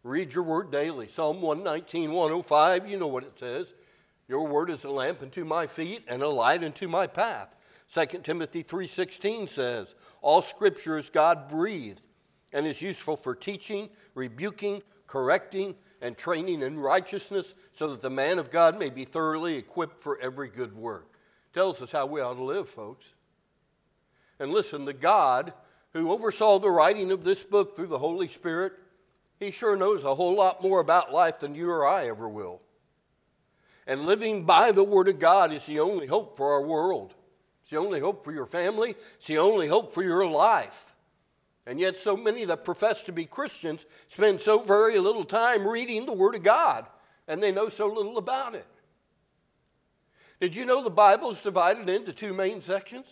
Read 0.03 0.33
your 0.33 0.43
word 0.43 0.71
daily. 0.71 1.07
Psalm 1.07 1.41
119, 1.41 2.11
105, 2.11 2.89
you 2.89 2.97
know 2.97 3.07
what 3.07 3.23
it 3.23 3.37
says. 3.37 3.73
Your 4.27 4.47
word 4.47 4.69
is 4.69 4.83
a 4.83 4.89
lamp 4.89 5.21
unto 5.21 5.45
my 5.45 5.67
feet 5.67 6.03
and 6.07 6.21
a 6.21 6.27
light 6.27 6.63
unto 6.63 6.87
my 6.87 7.07
path. 7.07 7.55
2 7.93 8.19
Timothy 8.23 8.63
3:16 8.63 9.49
says, 9.49 9.95
All 10.21 10.41
scripture 10.41 10.97
is 10.97 11.09
God 11.09 11.47
breathed 11.47 12.01
and 12.53 12.65
is 12.65 12.81
useful 12.81 13.15
for 13.15 13.35
teaching, 13.35 13.89
rebuking, 14.15 14.81
correcting, 15.07 15.75
and 16.01 16.17
training 16.17 16.61
in 16.61 16.79
righteousness, 16.79 17.55
so 17.73 17.87
that 17.87 18.01
the 18.01 18.09
man 18.09 18.39
of 18.39 18.51
God 18.51 18.79
may 18.79 18.89
be 18.89 19.05
thoroughly 19.05 19.57
equipped 19.57 20.01
for 20.01 20.19
every 20.19 20.49
good 20.49 20.75
work. 20.75 21.17
Tells 21.53 21.81
us 21.81 21.91
how 21.91 22.05
we 22.05 22.21
ought 22.21 22.35
to 22.35 22.43
live, 22.43 22.69
folks. 22.69 23.09
And 24.39 24.51
listen, 24.51 24.85
the 24.85 24.93
God 24.93 25.53
who 25.93 26.11
oversaw 26.11 26.59
the 26.59 26.71
writing 26.71 27.11
of 27.11 27.23
this 27.23 27.43
book 27.43 27.75
through 27.75 27.87
the 27.87 27.97
Holy 27.97 28.27
Spirit, 28.27 28.73
he 29.39 29.51
sure 29.51 29.75
knows 29.75 30.03
a 30.03 30.15
whole 30.15 30.35
lot 30.35 30.61
more 30.61 30.79
about 30.79 31.13
life 31.13 31.39
than 31.39 31.55
you 31.55 31.69
or 31.69 31.85
I 31.85 32.07
ever 32.07 32.29
will. 32.29 32.61
And 33.87 34.05
living 34.05 34.45
by 34.45 34.71
the 34.71 34.83
Word 34.83 35.07
of 35.07 35.19
God 35.19 35.51
is 35.51 35.65
the 35.65 35.79
only 35.79 36.05
hope 36.05 36.37
for 36.37 36.53
our 36.53 36.61
world. 36.61 37.15
It's 37.63 37.71
the 37.71 37.77
only 37.77 37.99
hope 37.99 38.23
for 38.23 38.31
your 38.31 38.45
family. 38.45 38.95
It's 39.15 39.27
the 39.27 39.39
only 39.39 39.67
hope 39.67 39.93
for 39.93 40.03
your 40.03 40.25
life. 40.27 40.95
And 41.69 41.79
yet, 41.79 41.97
so 41.97 42.17
many 42.17 42.45
that 42.45 42.65
profess 42.65 43.03
to 43.03 43.11
be 43.11 43.25
Christians 43.25 43.85
spend 44.07 44.41
so 44.41 44.57
very 44.57 44.97
little 44.97 45.23
time 45.23 45.67
reading 45.67 46.07
the 46.07 46.13
Word 46.13 46.33
of 46.33 46.41
God, 46.41 46.87
and 47.27 47.43
they 47.43 47.51
know 47.51 47.69
so 47.69 47.85
little 47.85 48.17
about 48.17 48.55
it. 48.55 48.65
Did 50.41 50.55
you 50.55 50.65
know 50.65 50.81
the 50.81 50.89
Bible 50.89 51.29
is 51.29 51.43
divided 51.43 51.87
into 51.87 52.11
two 52.11 52.33
main 52.33 52.63
sections? 52.63 53.05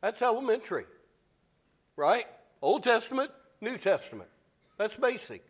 That's 0.00 0.22
elementary, 0.22 0.84
right? 1.96 2.26
Old 2.62 2.84
Testament, 2.84 3.32
New 3.60 3.76
Testament. 3.76 4.30
That's 4.78 4.96
basic. 4.96 5.44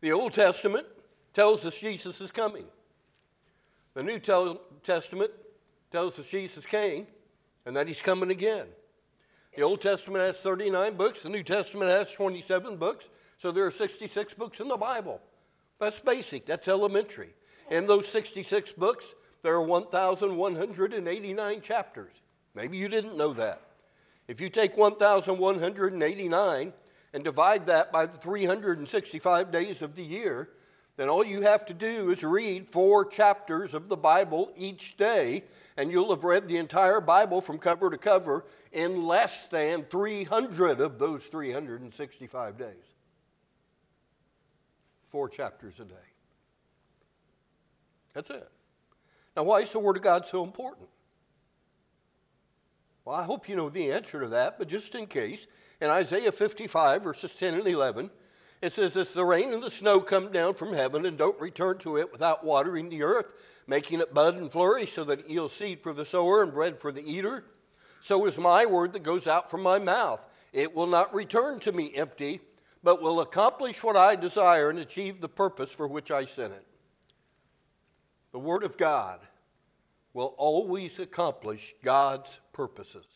The 0.00 0.10
Old 0.10 0.34
Testament 0.34 0.88
tells 1.32 1.64
us 1.64 1.78
Jesus 1.78 2.20
is 2.20 2.32
coming. 2.32 2.64
The 3.94 4.02
New 4.02 4.18
Testament 4.82 5.30
tells 5.92 6.18
us 6.18 6.28
Jesus 6.28 6.66
came 6.66 7.06
and 7.64 7.76
that 7.76 7.86
he's 7.86 8.02
coming 8.02 8.32
again. 8.32 8.66
The 9.56 9.62
Old 9.62 9.80
Testament 9.80 10.24
has 10.24 10.40
39 10.40 10.94
books, 10.94 11.22
the 11.22 11.28
New 11.28 11.44
Testament 11.44 11.90
has 11.90 12.10
27 12.10 12.76
books, 12.76 13.08
so 13.38 13.52
there 13.52 13.64
are 13.64 13.70
66 13.70 14.34
books 14.34 14.58
in 14.58 14.68
the 14.68 14.76
Bible. 14.76 15.20
That's 15.78 16.00
basic, 16.00 16.44
that's 16.46 16.66
elementary. 16.66 17.34
In 17.70 17.86
those 17.86 18.08
66 18.08 18.72
books, 18.72 19.14
there 19.42 19.54
are 19.54 19.62
1,189 19.62 21.60
chapters. 21.60 22.12
Maybe 22.54 22.76
you 22.78 22.88
didn't 22.88 23.16
know 23.16 23.32
that. 23.34 23.60
If 24.26 24.40
you 24.40 24.48
take 24.48 24.76
1,189 24.76 26.72
and 27.12 27.24
divide 27.24 27.66
that 27.66 27.92
by 27.92 28.06
the 28.06 28.16
365 28.16 29.52
days 29.52 29.82
of 29.82 29.94
the 29.94 30.02
year, 30.02 30.48
then 30.96 31.08
all 31.08 31.24
you 31.24 31.42
have 31.42 31.66
to 31.66 31.74
do 31.74 32.10
is 32.10 32.22
read 32.22 32.68
four 32.68 33.04
chapters 33.04 33.74
of 33.74 33.88
the 33.88 33.96
Bible 33.96 34.52
each 34.56 34.96
day, 34.96 35.44
and 35.76 35.90
you'll 35.90 36.10
have 36.10 36.22
read 36.22 36.46
the 36.46 36.56
entire 36.56 37.00
Bible 37.00 37.40
from 37.40 37.58
cover 37.58 37.90
to 37.90 37.98
cover 37.98 38.44
in 38.72 39.04
less 39.04 39.46
than 39.48 39.82
300 39.84 40.80
of 40.80 40.98
those 40.98 41.26
365 41.26 42.56
days. 42.56 42.94
Four 45.02 45.28
chapters 45.28 45.80
a 45.80 45.84
day. 45.84 45.94
That's 48.14 48.30
it. 48.30 48.48
Now, 49.36 49.42
why 49.42 49.60
is 49.60 49.72
the 49.72 49.80
Word 49.80 49.96
of 49.96 50.02
God 50.02 50.26
so 50.26 50.44
important? 50.44 50.88
Well, 53.04 53.16
I 53.16 53.24
hope 53.24 53.48
you 53.48 53.56
know 53.56 53.68
the 53.68 53.92
answer 53.92 54.20
to 54.20 54.28
that, 54.28 54.58
but 54.58 54.68
just 54.68 54.94
in 54.94 55.06
case, 55.06 55.48
in 55.80 55.90
Isaiah 55.90 56.32
55, 56.32 57.02
verses 57.02 57.34
10 57.34 57.54
and 57.54 57.66
11, 57.66 58.10
it 58.64 58.72
says, 58.72 58.96
As 58.96 59.12
the 59.12 59.24
rain 59.24 59.52
and 59.52 59.62
the 59.62 59.70
snow 59.70 60.00
come 60.00 60.32
down 60.32 60.54
from 60.54 60.72
heaven 60.72 61.04
and 61.04 61.18
don't 61.18 61.40
return 61.40 61.78
to 61.78 61.98
it 61.98 62.10
without 62.10 62.44
watering 62.44 62.88
the 62.88 63.02
earth, 63.02 63.32
making 63.66 64.00
it 64.00 64.14
bud 64.14 64.38
and 64.38 64.50
flourish, 64.50 64.92
so 64.92 65.04
that 65.04 65.20
it 65.20 65.30
yields 65.30 65.54
seed 65.54 65.82
for 65.82 65.92
the 65.92 66.04
sower 66.04 66.42
and 66.42 66.52
bread 66.52 66.80
for 66.80 66.90
the 66.90 67.08
eater, 67.08 67.44
so 68.00 68.26
is 68.26 68.38
my 68.38 68.66
word 68.66 68.92
that 68.92 69.02
goes 69.02 69.26
out 69.26 69.50
from 69.50 69.62
my 69.62 69.78
mouth. 69.78 70.24
It 70.52 70.74
will 70.74 70.86
not 70.86 71.14
return 71.14 71.58
to 71.60 71.72
me 71.72 71.92
empty, 71.94 72.40
but 72.82 73.02
will 73.02 73.20
accomplish 73.20 73.82
what 73.82 73.96
I 73.96 74.14
desire 74.14 74.70
and 74.70 74.78
achieve 74.78 75.20
the 75.20 75.28
purpose 75.28 75.70
for 75.70 75.88
which 75.88 76.10
I 76.10 76.24
sent 76.24 76.52
it. 76.52 76.66
The 78.32 78.38
Word 78.38 78.62
of 78.62 78.76
God 78.76 79.20
will 80.12 80.34
always 80.36 80.98
accomplish 80.98 81.74
God's 81.82 82.40
purposes 82.52 83.06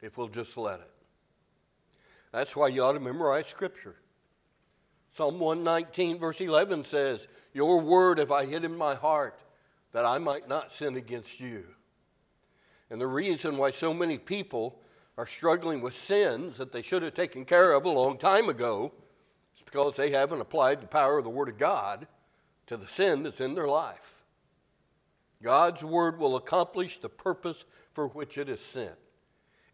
if 0.00 0.16
we'll 0.16 0.28
just 0.28 0.56
let 0.56 0.80
it. 0.80 0.90
That's 2.32 2.56
why 2.56 2.68
you 2.68 2.82
ought 2.82 2.92
to 2.92 3.00
memorize 3.00 3.46
Scripture. 3.46 3.96
Psalm 5.10 5.40
119, 5.40 6.18
verse 6.18 6.40
11 6.40 6.84
says, 6.84 7.26
Your 7.52 7.80
word 7.80 8.18
have 8.18 8.30
I 8.30 8.46
hid 8.46 8.64
in 8.64 8.76
my 8.76 8.94
heart 8.94 9.42
that 9.92 10.06
I 10.06 10.18
might 10.18 10.48
not 10.48 10.72
sin 10.72 10.96
against 10.96 11.40
you. 11.40 11.64
And 12.90 13.00
the 13.00 13.08
reason 13.08 13.56
why 13.56 13.72
so 13.72 13.92
many 13.92 14.18
people 14.18 14.80
are 15.18 15.26
struggling 15.26 15.80
with 15.80 15.94
sins 15.94 16.56
that 16.58 16.72
they 16.72 16.82
should 16.82 17.02
have 17.02 17.14
taken 17.14 17.44
care 17.44 17.72
of 17.72 17.84
a 17.84 17.90
long 17.90 18.18
time 18.18 18.48
ago 18.48 18.92
is 19.56 19.62
because 19.62 19.96
they 19.96 20.10
haven't 20.10 20.40
applied 20.40 20.80
the 20.80 20.86
power 20.86 21.18
of 21.18 21.24
the 21.24 21.30
Word 21.30 21.48
of 21.48 21.58
God 21.58 22.06
to 22.66 22.76
the 22.76 22.88
sin 22.88 23.24
that's 23.24 23.40
in 23.40 23.54
their 23.54 23.68
life. 23.68 24.22
God's 25.42 25.82
Word 25.82 26.18
will 26.18 26.36
accomplish 26.36 26.98
the 26.98 27.08
purpose 27.08 27.64
for 27.92 28.06
which 28.06 28.38
it 28.38 28.48
is 28.48 28.60
sent, 28.60 28.94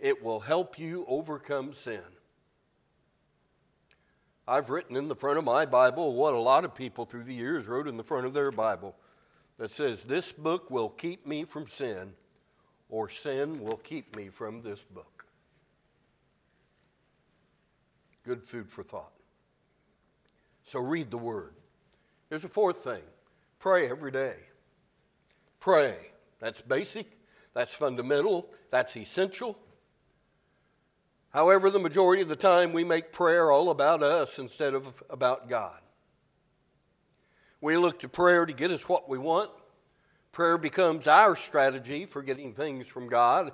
it 0.01 0.23
will 0.23 0.41
help 0.41 0.79
you 0.79 1.05
overcome 1.07 1.75
sin. 1.75 2.01
I've 4.49 4.71
written 4.71 4.97
in 4.97 5.09
the 5.09 5.17
front 5.17 5.39
of 5.39 5.45
my 5.45 5.67
Bible 5.67 6.15
what 6.15 6.35
a 6.35 6.39
lot 6.39 6.65
of 6.65 6.75
people 6.75 7.05
through 7.05 7.25
the 7.25 7.35
years 7.35 7.67
wrote 7.67 7.89
in 7.89 7.97
the 7.97 8.05
front 8.05 8.27
of 8.27 8.35
their 8.35 8.53
Bible 8.53 8.95
that 9.59 9.71
says, 9.71 10.05
This 10.05 10.33
book 10.33 10.71
will 10.71 10.89
keep 10.89 11.27
me 11.27 11.45
from 11.45 11.67
sin, 11.67 12.13
or 12.89 13.09
sin 13.09 13.61
will 13.61 13.79
keep 13.79 14.15
me 14.15 14.29
from 14.29 14.63
this 14.63 14.85
book. 14.85 15.27
Good 18.25 18.45
food 18.45 18.71
for 18.71 18.83
thought. 18.83 19.13
So 20.63 20.81
read 20.81 21.11
the 21.11 21.19
Word. 21.19 21.55
Here's 22.29 22.45
a 22.45 22.49
fourth 22.49 22.79
thing 22.79 23.03
pray 23.59 23.89
every 23.89 24.13
day. 24.13 24.35
Pray. 25.59 25.97
That's 26.39 26.61
basic, 26.61 27.07
that's 27.55 27.73
fundamental, 27.73 28.51
that's 28.71 28.97
essential. 28.97 29.59
However, 31.37 31.69
the 31.69 31.79
majority 31.79 32.23
of 32.23 32.29
the 32.29 32.35
time 32.35 32.73
we 32.73 32.83
make 32.83 33.13
prayer 33.13 33.51
all 33.51 33.69
about 33.69 34.03
us 34.03 34.39
instead 34.39 34.73
of 34.73 35.03
about 35.11 35.51
God. 35.51 35.83
We 37.61 37.77
look 37.77 37.99
to 37.99 38.09
prayer 38.09 38.47
to 38.47 38.55
get 38.55 38.71
us 38.71 38.89
what 38.89 39.07
we 39.07 39.19
want. 39.19 39.51
Prayer 40.33 40.57
becomes 40.57 41.07
our 41.07 41.37
strategy 41.37 42.07
for 42.07 42.23
getting 42.23 42.55
things 42.55 42.87
from 42.87 43.07
God. 43.11 43.53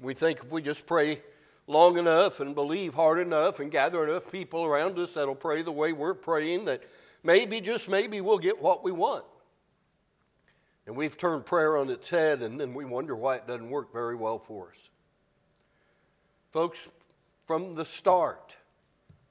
We 0.00 0.14
think 0.14 0.38
if 0.38 0.50
we 0.50 0.62
just 0.62 0.86
pray 0.86 1.20
long 1.66 1.98
enough 1.98 2.40
and 2.40 2.54
believe 2.54 2.94
hard 2.94 3.18
enough 3.18 3.60
and 3.60 3.70
gather 3.70 4.02
enough 4.08 4.32
people 4.32 4.64
around 4.64 4.98
us 4.98 5.12
that'll 5.12 5.34
pray 5.34 5.60
the 5.60 5.70
way 5.70 5.92
we're 5.92 6.14
praying, 6.14 6.64
that 6.64 6.82
maybe, 7.22 7.60
just 7.60 7.90
maybe, 7.90 8.22
we'll 8.22 8.38
get 8.38 8.58
what 8.58 8.82
we 8.82 8.90
want. 8.90 9.26
And 10.86 10.96
we've 10.96 11.18
turned 11.18 11.44
prayer 11.44 11.76
on 11.76 11.90
its 11.90 12.08
head, 12.08 12.40
and 12.40 12.58
then 12.58 12.72
we 12.72 12.86
wonder 12.86 13.14
why 13.14 13.36
it 13.36 13.46
doesn't 13.46 13.68
work 13.68 13.92
very 13.92 14.16
well 14.16 14.38
for 14.38 14.70
us. 14.70 14.88
Folks, 16.50 16.88
from 17.48 17.74
the 17.76 17.84
start, 17.86 18.58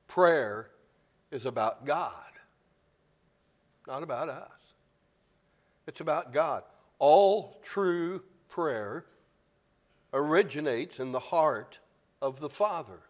prayer 0.08 0.72
is 1.30 1.46
about 1.46 1.86
God, 1.86 2.32
not 3.88 4.02
about 4.02 4.28
us. 4.28 4.74
It's 5.86 6.02
about 6.02 6.34
God. 6.34 6.64
All 6.98 7.62
true 7.62 8.24
prayer 8.50 9.06
originates 10.12 11.00
in 11.00 11.12
the 11.12 11.20
heart 11.20 11.78
of 12.20 12.40
the 12.40 12.50
Father. 12.50 13.02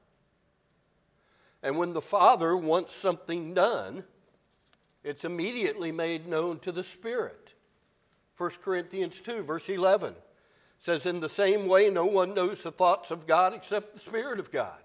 And 1.63 1.77
when 1.77 1.93
the 1.93 2.01
Father 2.01 2.57
wants 2.57 2.93
something 2.93 3.53
done, 3.53 4.03
it's 5.05 5.23
immediately 5.23 5.93
made 5.93 6.27
known 6.27 6.59
to 6.59 6.71
the 6.73 6.83
Spirit. 6.83 7.53
1 8.35 8.49
Corinthians 8.61 9.21
2, 9.21 9.43
verse 9.43 9.69
11 9.69 10.15
says, 10.79 11.05
In 11.05 11.21
the 11.21 11.29
same 11.29 11.69
way, 11.69 11.89
no 11.89 12.05
one 12.05 12.33
knows 12.33 12.61
the 12.61 12.73
thoughts 12.73 13.09
of 13.09 13.25
God 13.25 13.53
except 13.53 13.93
the 13.93 14.01
Spirit 14.01 14.41
of 14.41 14.51
God. 14.51 14.79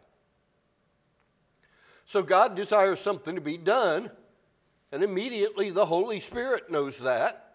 So 2.05 2.23
God 2.23 2.55
desires 2.55 3.01
something 3.01 3.35
to 3.35 3.41
be 3.41 3.57
done, 3.57 4.11
and 4.91 5.03
immediately 5.03 5.71
the 5.71 5.87
Holy 5.87 6.21
Spirit 6.21 6.71
knows 6.71 6.99
that. 6.99 7.55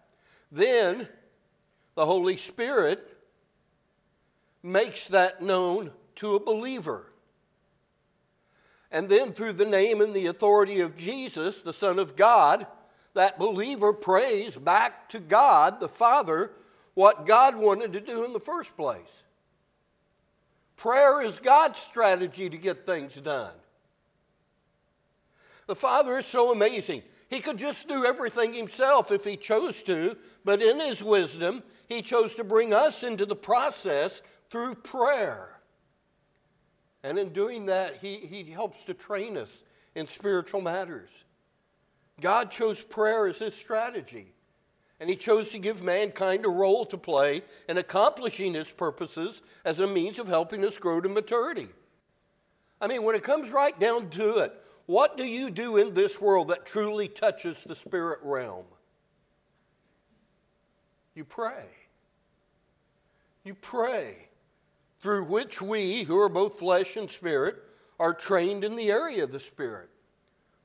Then 0.50 1.08
the 1.94 2.06
Holy 2.06 2.36
Spirit 2.36 3.16
makes 4.62 5.08
that 5.08 5.42
known 5.42 5.92
to 6.16 6.34
a 6.34 6.40
believer. 6.40 7.06
And 8.90 9.08
then, 9.08 9.32
through 9.32 9.52
the 9.52 9.66
name 9.66 10.00
and 10.00 10.14
the 10.14 10.26
authority 10.26 10.80
of 10.80 10.96
Jesus, 10.96 11.60
the 11.60 11.74
Son 11.74 11.98
of 11.98 12.16
God, 12.16 12.66
that 13.14 13.38
believer 13.38 13.92
prays 13.92 14.56
back 14.56 15.08
to 15.10 15.18
God, 15.18 15.80
the 15.80 15.88
Father, 15.88 16.52
what 16.94 17.26
God 17.26 17.56
wanted 17.56 17.92
to 17.92 18.00
do 18.00 18.24
in 18.24 18.32
the 18.32 18.40
first 18.40 18.76
place. 18.76 19.22
Prayer 20.76 21.20
is 21.20 21.38
God's 21.38 21.80
strategy 21.80 22.48
to 22.48 22.56
get 22.56 22.86
things 22.86 23.16
done. 23.16 23.52
The 25.68 25.76
Father 25.76 26.18
is 26.18 26.26
so 26.26 26.50
amazing. 26.50 27.02
He 27.28 27.40
could 27.40 27.58
just 27.58 27.86
do 27.88 28.06
everything 28.06 28.54
himself 28.54 29.12
if 29.12 29.24
he 29.24 29.36
chose 29.36 29.82
to, 29.82 30.16
but 30.42 30.62
in 30.62 30.80
his 30.80 31.04
wisdom, 31.04 31.62
he 31.86 32.00
chose 32.00 32.34
to 32.36 32.44
bring 32.44 32.72
us 32.72 33.02
into 33.02 33.26
the 33.26 33.36
process 33.36 34.22
through 34.48 34.76
prayer. 34.76 35.60
And 37.02 37.18
in 37.18 37.34
doing 37.34 37.66
that, 37.66 37.98
he, 37.98 38.16
he 38.16 38.50
helps 38.50 38.86
to 38.86 38.94
train 38.94 39.36
us 39.36 39.62
in 39.94 40.06
spiritual 40.06 40.62
matters. 40.62 41.24
God 42.18 42.50
chose 42.50 42.82
prayer 42.82 43.26
as 43.26 43.38
his 43.38 43.54
strategy, 43.54 44.32
and 44.98 45.10
he 45.10 45.16
chose 45.16 45.50
to 45.50 45.58
give 45.58 45.82
mankind 45.82 46.46
a 46.46 46.48
role 46.48 46.86
to 46.86 46.96
play 46.96 47.42
in 47.68 47.76
accomplishing 47.76 48.54
his 48.54 48.72
purposes 48.72 49.42
as 49.66 49.80
a 49.80 49.86
means 49.86 50.18
of 50.18 50.28
helping 50.28 50.64
us 50.64 50.78
grow 50.78 51.02
to 51.02 51.10
maturity. 51.10 51.68
I 52.80 52.86
mean, 52.86 53.02
when 53.02 53.14
it 53.14 53.22
comes 53.22 53.50
right 53.50 53.78
down 53.78 54.08
to 54.10 54.38
it, 54.38 54.54
what 54.88 55.18
do 55.18 55.24
you 55.26 55.50
do 55.50 55.76
in 55.76 55.92
this 55.92 56.18
world 56.18 56.48
that 56.48 56.64
truly 56.64 57.08
touches 57.08 57.62
the 57.62 57.74
spirit 57.74 58.20
realm? 58.22 58.64
You 61.14 61.24
pray. 61.24 61.66
You 63.44 63.52
pray, 63.52 64.28
through 65.00 65.24
which 65.24 65.60
we, 65.60 66.04
who 66.04 66.18
are 66.18 66.30
both 66.30 66.58
flesh 66.58 66.96
and 66.96 67.10
spirit, 67.10 67.62
are 68.00 68.14
trained 68.14 68.64
in 68.64 68.76
the 68.76 68.90
area 68.90 69.24
of 69.24 69.30
the 69.30 69.40
spirit. 69.40 69.90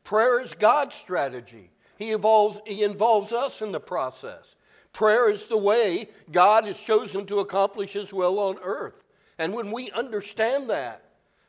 Prayer 0.06 0.40
is 0.40 0.54
God's 0.54 0.96
strategy. 0.96 1.70
He 1.98 2.12
involves, 2.12 2.62
he 2.66 2.82
involves 2.82 3.34
us 3.34 3.62
in 3.62 3.74
the 3.74 3.82
process. 3.82 4.56
Prayer 4.94 5.30
is 5.30 5.48
the 5.48 5.58
way 5.58 6.08
God 6.32 6.64
has 6.64 6.80
chosen 6.80 7.26
to 7.26 7.42
accomplish 7.42 7.92
His 7.92 8.14
will 8.14 8.40
on 8.40 8.58
earth. 8.64 9.04
And 9.38 9.54
when 9.54 9.70
we 9.70 9.92
understand 9.92 10.70
that, 10.70 11.04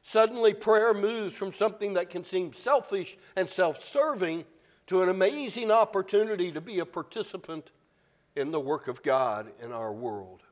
suddenly 0.07 0.53
prayer 0.53 0.93
moves 0.93 1.35
from 1.35 1.55
something 1.55 1.95
that 1.95 2.11
can 2.11 2.25
seem 2.25 2.53
selfish 2.53 3.17
and 3.37 3.49
self 3.49 3.83
serving 3.83 4.45
to 4.87 5.03
an 5.03 5.09
amazing 5.09 5.71
opportunity 5.71 6.53
to 6.53 6.61
be 6.61 6.79
a 6.79 6.85
participant 6.85 7.73
in 8.37 8.53
the 8.53 8.61
work 8.61 8.87
of 8.87 9.03
God 9.03 9.51
in 9.63 9.73
our 9.73 9.93
world. 9.93 10.43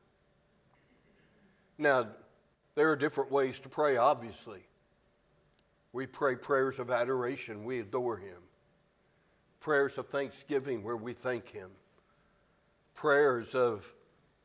Now, 1.77 2.07
there 2.73 2.89
are 2.89 2.95
different 2.95 3.31
ways 3.31 3.59
to 3.59 3.69
pray, 3.69 3.95
obviously. 3.95 4.61
We 5.91 6.07
pray 6.07 6.35
prayers 6.35 6.79
of 6.79 6.89
adoration, 6.89 7.63
we 7.63 7.79
adore 7.79 8.17
Him. 8.17 8.41
Prayers 9.59 9.99
of 9.99 10.07
thanksgiving, 10.07 10.83
where 10.83 10.97
we 10.97 11.13
thank 11.13 11.49
Him. 11.49 11.69
Prayers 12.95 13.53
of 13.53 13.93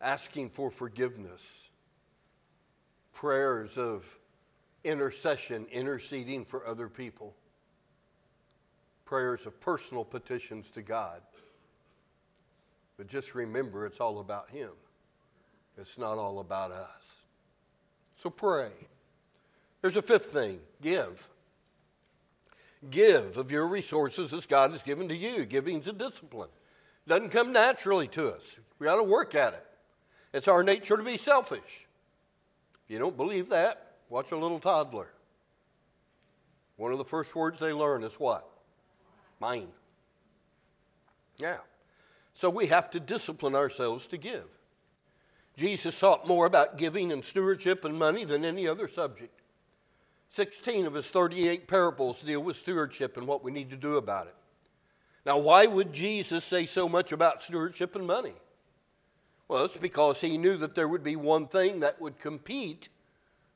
asking 0.02 0.50
for 0.50 0.70
forgiveness. 0.70 1.70
Prayers 3.14 3.78
of 3.78 4.17
intercession, 4.88 5.66
interceding 5.70 6.44
for 6.44 6.66
other 6.66 6.88
people. 6.88 7.34
Prayers 9.04 9.46
of 9.46 9.60
personal 9.60 10.04
petitions 10.04 10.70
to 10.72 10.82
God. 10.82 11.22
But 12.96 13.06
just 13.06 13.34
remember, 13.34 13.86
it's 13.86 14.00
all 14.00 14.18
about 14.18 14.50
Him. 14.50 14.70
It's 15.78 15.98
not 15.98 16.18
all 16.18 16.40
about 16.40 16.72
us. 16.72 17.14
So 18.16 18.30
pray. 18.30 18.70
There's 19.80 19.96
a 19.96 20.02
fifth 20.02 20.26
thing 20.26 20.58
give. 20.82 21.28
Give 22.90 23.36
of 23.36 23.50
your 23.50 23.66
resources 23.66 24.32
as 24.32 24.46
God 24.46 24.72
has 24.72 24.82
given 24.82 25.08
to 25.08 25.16
you. 25.16 25.44
Giving's 25.44 25.88
a 25.88 25.92
discipline. 25.92 26.48
Doesn't 27.06 27.30
come 27.30 27.52
naturally 27.52 28.08
to 28.08 28.28
us. 28.28 28.58
We 28.78 28.86
got 28.86 28.96
to 28.96 29.02
work 29.02 29.34
at 29.34 29.54
it. 29.54 29.66
It's 30.32 30.48
our 30.48 30.62
nature 30.62 30.96
to 30.96 31.02
be 31.02 31.16
selfish. 31.16 31.86
If 32.84 32.92
you 32.92 32.98
don't 32.98 33.16
believe 33.16 33.48
that, 33.48 33.87
watch 34.08 34.32
a 34.32 34.36
little 34.36 34.60
toddler. 34.60 35.08
One 36.76 36.92
of 36.92 36.98
the 36.98 37.04
first 37.04 37.34
words 37.34 37.58
they 37.58 37.72
learn 37.72 38.04
is 38.04 38.14
what? 38.14 38.48
Mine. 39.40 39.68
Yeah. 41.36 41.58
So 42.34 42.50
we 42.50 42.66
have 42.66 42.90
to 42.90 43.00
discipline 43.00 43.54
ourselves 43.54 44.06
to 44.08 44.16
give. 44.16 44.46
Jesus 45.56 45.98
taught 45.98 46.28
more 46.28 46.46
about 46.46 46.78
giving 46.78 47.10
and 47.10 47.24
stewardship 47.24 47.84
and 47.84 47.98
money 47.98 48.24
than 48.24 48.44
any 48.44 48.68
other 48.68 48.86
subject. 48.86 49.40
16 50.28 50.86
of 50.86 50.94
his 50.94 51.10
38 51.10 51.66
parables 51.66 52.22
deal 52.22 52.40
with 52.40 52.56
stewardship 52.56 53.16
and 53.16 53.26
what 53.26 53.42
we 53.42 53.50
need 53.50 53.70
to 53.70 53.76
do 53.76 53.96
about 53.96 54.28
it. 54.28 54.36
Now, 55.26 55.38
why 55.38 55.66
would 55.66 55.92
Jesus 55.92 56.44
say 56.44 56.64
so 56.64 56.88
much 56.88 57.10
about 57.10 57.42
stewardship 57.42 57.96
and 57.96 58.06
money? 58.06 58.34
Well, 59.48 59.64
it's 59.64 59.76
because 59.76 60.20
he 60.20 60.38
knew 60.38 60.56
that 60.58 60.74
there 60.74 60.86
would 60.86 61.02
be 61.02 61.16
one 61.16 61.48
thing 61.48 61.80
that 61.80 62.00
would 62.00 62.20
compete 62.20 62.88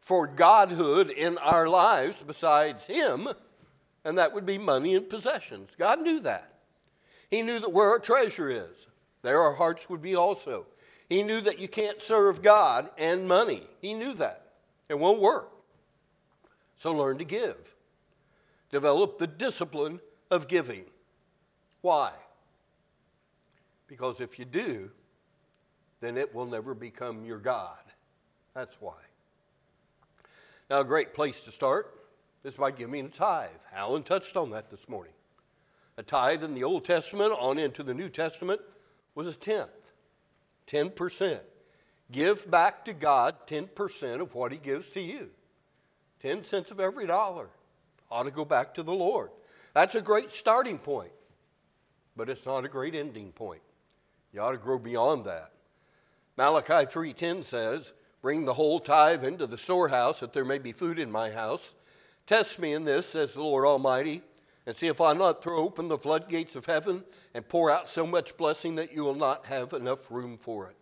for 0.02 0.26
godhood 0.26 1.10
in 1.10 1.38
our 1.38 1.68
lives 1.68 2.24
besides 2.26 2.86
him, 2.86 3.28
and 4.04 4.18
that 4.18 4.34
would 4.34 4.44
be 4.44 4.58
money 4.58 4.96
and 4.96 5.08
possessions. 5.08 5.70
God 5.78 6.02
knew 6.02 6.18
that. 6.20 6.54
He 7.30 7.40
knew 7.40 7.60
that 7.60 7.72
where 7.72 7.88
our 7.88 8.00
treasure 8.00 8.50
is, 8.50 8.88
there 9.22 9.40
our 9.40 9.54
hearts 9.54 9.88
would 9.88 10.02
be 10.02 10.16
also. 10.16 10.66
He 11.08 11.22
knew 11.22 11.40
that 11.42 11.60
you 11.60 11.68
can't 11.68 12.02
serve 12.02 12.42
God 12.42 12.90
and 12.98 13.28
money. 13.28 13.62
He 13.80 13.94
knew 13.94 14.12
that. 14.14 14.46
It 14.88 14.98
won't 14.98 15.20
work. 15.20 15.52
So 16.74 16.92
learn 16.92 17.18
to 17.18 17.24
give. 17.24 17.76
Develop 18.72 19.18
the 19.18 19.28
discipline 19.28 20.00
of 20.32 20.48
giving. 20.48 20.84
Why? 21.80 22.10
Because 23.86 24.20
if 24.20 24.36
you 24.36 24.46
do, 24.46 24.90
then 26.00 26.16
it 26.16 26.34
will 26.34 26.46
never 26.46 26.74
become 26.74 27.24
your 27.24 27.38
God. 27.38 27.78
That's 28.52 28.80
why. 28.80 28.94
Now, 30.72 30.80
a 30.80 30.84
great 30.84 31.12
place 31.12 31.42
to 31.42 31.50
start 31.52 31.94
is 32.44 32.56
by 32.56 32.70
giving 32.70 33.04
a 33.04 33.08
tithe. 33.10 33.50
Alan 33.74 34.02
touched 34.02 34.38
on 34.38 34.52
that 34.52 34.70
this 34.70 34.88
morning. 34.88 35.12
A 35.98 36.02
tithe 36.02 36.42
in 36.42 36.54
the 36.54 36.64
Old 36.64 36.86
Testament 36.86 37.34
on 37.38 37.58
into 37.58 37.82
the 37.82 37.92
New 37.92 38.08
Testament 38.08 38.58
was 39.14 39.26
a 39.26 39.34
tenth, 39.34 39.92
10%. 40.68 41.40
Give 42.10 42.50
back 42.50 42.86
to 42.86 42.94
God 42.94 43.46
10% 43.46 44.22
of 44.22 44.34
what 44.34 44.50
He 44.50 44.56
gives 44.56 44.90
to 44.92 45.02
you. 45.02 45.28
10 46.20 46.42
cents 46.42 46.70
of 46.70 46.80
every 46.80 47.06
dollar 47.06 47.50
ought 48.10 48.22
to 48.22 48.30
go 48.30 48.46
back 48.46 48.72
to 48.72 48.82
the 48.82 48.94
Lord. 48.94 49.28
That's 49.74 49.94
a 49.94 50.00
great 50.00 50.32
starting 50.32 50.78
point, 50.78 51.12
but 52.16 52.30
it's 52.30 52.46
not 52.46 52.64
a 52.64 52.68
great 52.70 52.94
ending 52.94 53.32
point. 53.32 53.60
You 54.32 54.40
ought 54.40 54.52
to 54.52 54.56
grow 54.56 54.78
beyond 54.78 55.26
that. 55.26 55.52
Malachi 56.38 56.86
3:10 56.86 57.44
says, 57.44 57.92
"Bring 58.22 58.44
the 58.44 58.54
whole 58.54 58.80
tithe 58.80 59.24
into 59.24 59.46
the 59.46 59.58
storehouse 59.58 60.20
that 60.20 60.32
there 60.32 60.44
may 60.44 60.58
be 60.58 60.72
food 60.72 60.98
in 60.98 61.12
my 61.12 61.32
house. 61.32 61.74
Test 62.26 62.58
me 62.58 62.72
in 62.72 62.84
this," 62.84 63.08
says 63.08 63.34
the 63.34 63.42
Lord 63.42 63.66
Almighty, 63.66 64.22
and 64.64 64.74
see 64.76 64.86
if 64.86 65.00
I 65.00 65.12
not 65.12 65.42
throw 65.42 65.58
open 65.58 65.88
the 65.88 65.98
floodgates 65.98 66.54
of 66.54 66.66
heaven 66.66 67.04
and 67.34 67.48
pour 67.48 67.70
out 67.70 67.88
so 67.88 68.06
much 68.06 68.36
blessing 68.36 68.76
that 68.76 68.92
you 68.92 69.02
will 69.02 69.14
not 69.14 69.46
have 69.46 69.72
enough 69.72 70.10
room 70.10 70.38
for 70.38 70.68
it. 70.68 70.76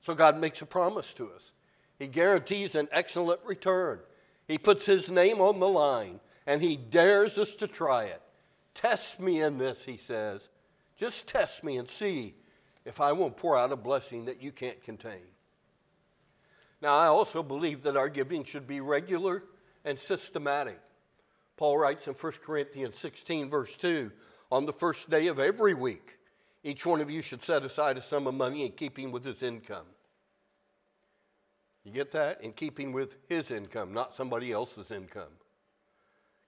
So 0.00 0.14
God 0.14 0.38
makes 0.38 0.62
a 0.62 0.66
promise 0.66 1.12
to 1.14 1.30
us. 1.32 1.52
He 1.98 2.06
guarantees 2.06 2.74
an 2.74 2.88
excellent 2.90 3.40
return. 3.44 4.00
He 4.48 4.58
puts 4.58 4.86
his 4.86 5.08
name 5.08 5.40
on 5.40 5.60
the 5.60 5.68
line 5.68 6.20
and 6.46 6.60
he 6.60 6.76
dares 6.76 7.38
us 7.38 7.54
to 7.56 7.68
try 7.68 8.04
it. 8.04 8.20
Test 8.74 9.20
me 9.20 9.40
in 9.40 9.58
this, 9.58 9.84
he 9.84 9.96
says. 9.96 10.48
Just 10.96 11.28
test 11.28 11.62
me 11.62 11.76
and 11.76 11.88
see 11.88 12.34
if 12.84 13.00
I 13.00 13.12
won't 13.12 13.36
pour 13.36 13.56
out 13.56 13.72
a 13.72 13.76
blessing 13.76 14.24
that 14.24 14.42
you 14.42 14.50
can't 14.50 14.82
contain. 14.82 15.31
Now, 16.82 16.96
I 16.96 17.06
also 17.06 17.44
believe 17.44 17.84
that 17.84 17.96
our 17.96 18.08
giving 18.08 18.42
should 18.42 18.66
be 18.66 18.80
regular 18.80 19.44
and 19.84 19.98
systematic. 19.98 20.80
Paul 21.56 21.78
writes 21.78 22.08
in 22.08 22.14
1 22.14 22.32
Corinthians 22.44 22.98
16, 22.98 23.48
verse 23.48 23.76
2 23.76 24.10
On 24.50 24.66
the 24.66 24.72
first 24.72 25.08
day 25.08 25.28
of 25.28 25.38
every 25.38 25.74
week, 25.74 26.18
each 26.64 26.84
one 26.84 27.00
of 27.00 27.08
you 27.08 27.22
should 27.22 27.42
set 27.42 27.64
aside 27.64 27.96
a 27.96 28.02
sum 28.02 28.26
of 28.26 28.34
money 28.34 28.66
in 28.66 28.72
keeping 28.72 29.12
with 29.12 29.24
his 29.24 29.44
income. 29.44 29.86
You 31.84 31.92
get 31.92 32.10
that? 32.12 32.42
In 32.42 32.52
keeping 32.52 32.92
with 32.92 33.16
his 33.28 33.52
income, 33.52 33.94
not 33.94 34.14
somebody 34.14 34.50
else's 34.50 34.90
income. 34.90 35.32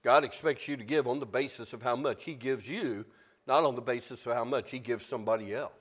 God 0.03 0.25
expects 0.25 0.67
you 0.67 0.75
to 0.75 0.83
give 0.83 1.07
on 1.07 1.19
the 1.19 1.25
basis 1.25 1.71
of 1.71 1.81
how 1.81 1.95
much 1.95 2.25
he 2.25 2.33
gives 2.33 2.67
you, 2.69 3.05
not 3.47 3.63
on 3.63 3.75
the 3.75 3.81
basis 3.81 4.25
of 4.25 4.33
how 4.33 4.43
much 4.43 4.71
he 4.71 4.79
gives 4.79 5.05
somebody 5.05 5.53
else. 5.53 5.71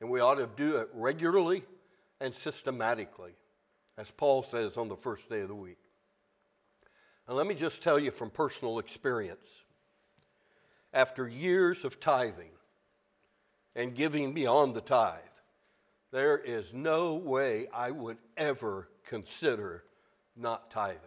And 0.00 0.10
we 0.10 0.20
ought 0.20 0.36
to 0.36 0.48
do 0.56 0.76
it 0.76 0.90
regularly 0.92 1.64
and 2.20 2.34
systematically, 2.34 3.32
as 3.96 4.10
Paul 4.10 4.42
says 4.42 4.76
on 4.76 4.88
the 4.88 4.96
first 4.96 5.28
day 5.28 5.40
of 5.40 5.48
the 5.48 5.54
week. 5.54 5.78
And 7.26 7.36
let 7.36 7.46
me 7.46 7.54
just 7.54 7.82
tell 7.82 7.98
you 7.98 8.10
from 8.10 8.30
personal 8.30 8.78
experience 8.78 9.64
after 10.94 11.28
years 11.28 11.84
of 11.84 11.98
tithing 11.98 12.52
and 13.74 13.94
giving 13.94 14.32
beyond 14.32 14.74
the 14.74 14.80
tithe, 14.80 15.20
there 16.12 16.38
is 16.38 16.72
no 16.72 17.14
way 17.14 17.66
I 17.74 17.90
would 17.90 18.18
ever 18.36 18.88
consider 19.04 19.82
not 20.36 20.70
tithing. 20.70 21.00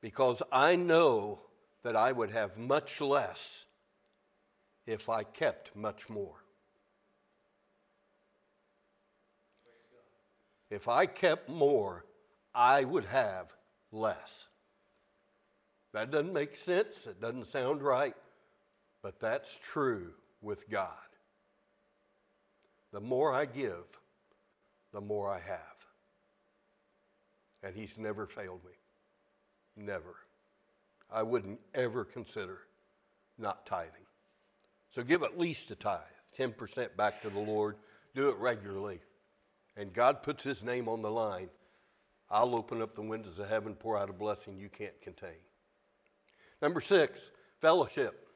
Because 0.00 0.42
I 0.52 0.76
know 0.76 1.40
that 1.82 1.96
I 1.96 2.12
would 2.12 2.30
have 2.30 2.56
much 2.56 3.00
less 3.00 3.64
if 4.86 5.08
I 5.08 5.24
kept 5.24 5.74
much 5.74 6.08
more. 6.08 6.41
If 10.72 10.88
I 10.88 11.04
kept 11.04 11.50
more, 11.50 12.06
I 12.54 12.84
would 12.84 13.04
have 13.04 13.52
less. 13.92 14.46
That 15.92 16.10
doesn't 16.10 16.32
make 16.32 16.56
sense. 16.56 17.06
It 17.06 17.20
doesn't 17.20 17.48
sound 17.48 17.82
right. 17.82 18.14
But 19.02 19.20
that's 19.20 19.58
true 19.62 20.14
with 20.40 20.70
God. 20.70 20.88
The 22.90 23.02
more 23.02 23.34
I 23.34 23.44
give, 23.44 23.84
the 24.94 25.02
more 25.02 25.28
I 25.28 25.40
have. 25.40 25.58
And 27.62 27.76
He's 27.76 27.98
never 27.98 28.26
failed 28.26 28.64
me. 28.64 29.84
Never. 29.84 30.16
I 31.12 31.22
wouldn't 31.22 31.60
ever 31.74 32.06
consider 32.06 32.60
not 33.36 33.66
tithing. 33.66 34.06
So 34.90 35.02
give 35.02 35.22
at 35.22 35.38
least 35.38 35.70
a 35.70 35.74
tithe, 35.74 36.00
10% 36.38 36.96
back 36.96 37.20
to 37.20 37.28
the 37.28 37.40
Lord. 37.40 37.76
Do 38.14 38.30
it 38.30 38.36
regularly. 38.38 39.00
And 39.76 39.92
God 39.92 40.22
puts 40.22 40.44
His 40.44 40.62
name 40.62 40.88
on 40.88 41.02
the 41.02 41.10
line 41.10 41.48
I'll 42.32 42.54
open 42.54 42.80
up 42.80 42.94
the 42.94 43.02
windows 43.02 43.38
of 43.38 43.50
heaven, 43.50 43.74
pour 43.74 43.98
out 43.98 44.08
a 44.08 44.14
blessing 44.14 44.56
you 44.56 44.70
can't 44.70 44.98
contain. 45.02 45.36
Number 46.62 46.80
six, 46.80 47.30
fellowship. 47.60 48.26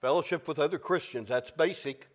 Fellowship 0.00 0.46
with 0.46 0.60
other 0.60 0.78
Christians. 0.78 1.28
That's 1.28 1.50
basic. 1.50 2.06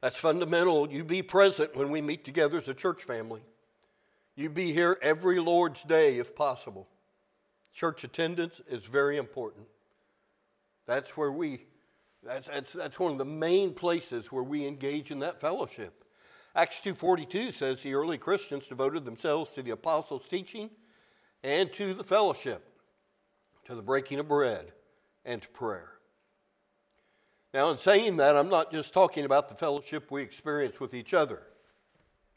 That's 0.00 0.16
fundamental. 0.16 0.90
You 0.90 1.02
be 1.02 1.22
present 1.22 1.74
when 1.74 1.90
we 1.90 2.00
meet 2.00 2.24
together 2.24 2.58
as 2.58 2.68
a 2.68 2.74
church 2.74 3.02
family. 3.02 3.42
You 4.36 4.50
be 4.50 4.72
here 4.72 4.96
every 5.02 5.40
Lord's 5.40 5.82
Day 5.82 6.18
if 6.18 6.36
possible. 6.36 6.86
Church 7.74 8.04
attendance 8.04 8.60
is 8.68 8.86
very 8.86 9.16
important. 9.16 9.66
That's 10.86 11.16
where 11.16 11.32
we, 11.32 11.64
that's, 12.22 12.46
that's, 12.46 12.72
that's 12.72 13.00
one 13.00 13.12
of 13.12 13.18
the 13.18 13.24
main 13.24 13.74
places 13.74 14.30
where 14.30 14.44
we 14.44 14.64
engage 14.64 15.10
in 15.10 15.18
that 15.18 15.40
fellowship. 15.40 16.04
Acts 16.54 16.80
2.42 16.80 17.52
says 17.52 17.82
the 17.82 17.94
early 17.94 18.18
Christians 18.18 18.66
devoted 18.66 19.04
themselves 19.04 19.50
to 19.50 19.62
the 19.62 19.70
apostles' 19.70 20.26
teaching 20.26 20.70
and 21.44 21.72
to 21.72 21.94
the 21.94 22.04
fellowship, 22.04 22.68
to 23.66 23.74
the 23.74 23.82
breaking 23.82 24.18
of 24.18 24.28
bread, 24.28 24.72
and 25.24 25.40
to 25.42 25.48
prayer. 25.48 25.92
Now, 27.54 27.70
in 27.70 27.78
saying 27.78 28.16
that, 28.16 28.36
I'm 28.36 28.48
not 28.48 28.72
just 28.72 28.92
talking 28.92 29.24
about 29.24 29.48
the 29.48 29.54
fellowship 29.54 30.10
we 30.10 30.22
experience 30.22 30.80
with 30.80 30.94
each 30.94 31.14
other, 31.14 31.42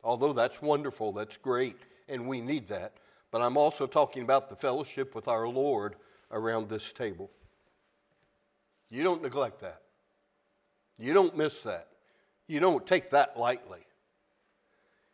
although 0.04 0.34
that's 0.34 0.62
wonderful, 0.62 1.12
that's 1.12 1.38
great, 1.38 1.78
and 2.08 2.28
we 2.28 2.42
need 2.42 2.68
that. 2.68 2.94
But 3.32 3.42
I'm 3.42 3.58
also 3.58 3.88
talking 3.88 4.24
about 4.24 4.50
the 4.50 4.56
fellowship 4.56 5.16
with 5.16 5.28
our 5.28 5.48
Lord 5.48 5.96
around 6.32 6.70
this 6.70 6.92
table. 6.92 7.32
You 8.90 9.04
don't 9.04 9.24
neglect 9.24 9.62
that. 9.62 9.82
You 11.00 11.14
don't 11.14 11.36
miss 11.36 11.64
that. 11.64 11.88
You 12.48 12.60
don't 12.60 12.86
take 12.86 13.10
that 13.10 13.38
lightly. 13.40 13.80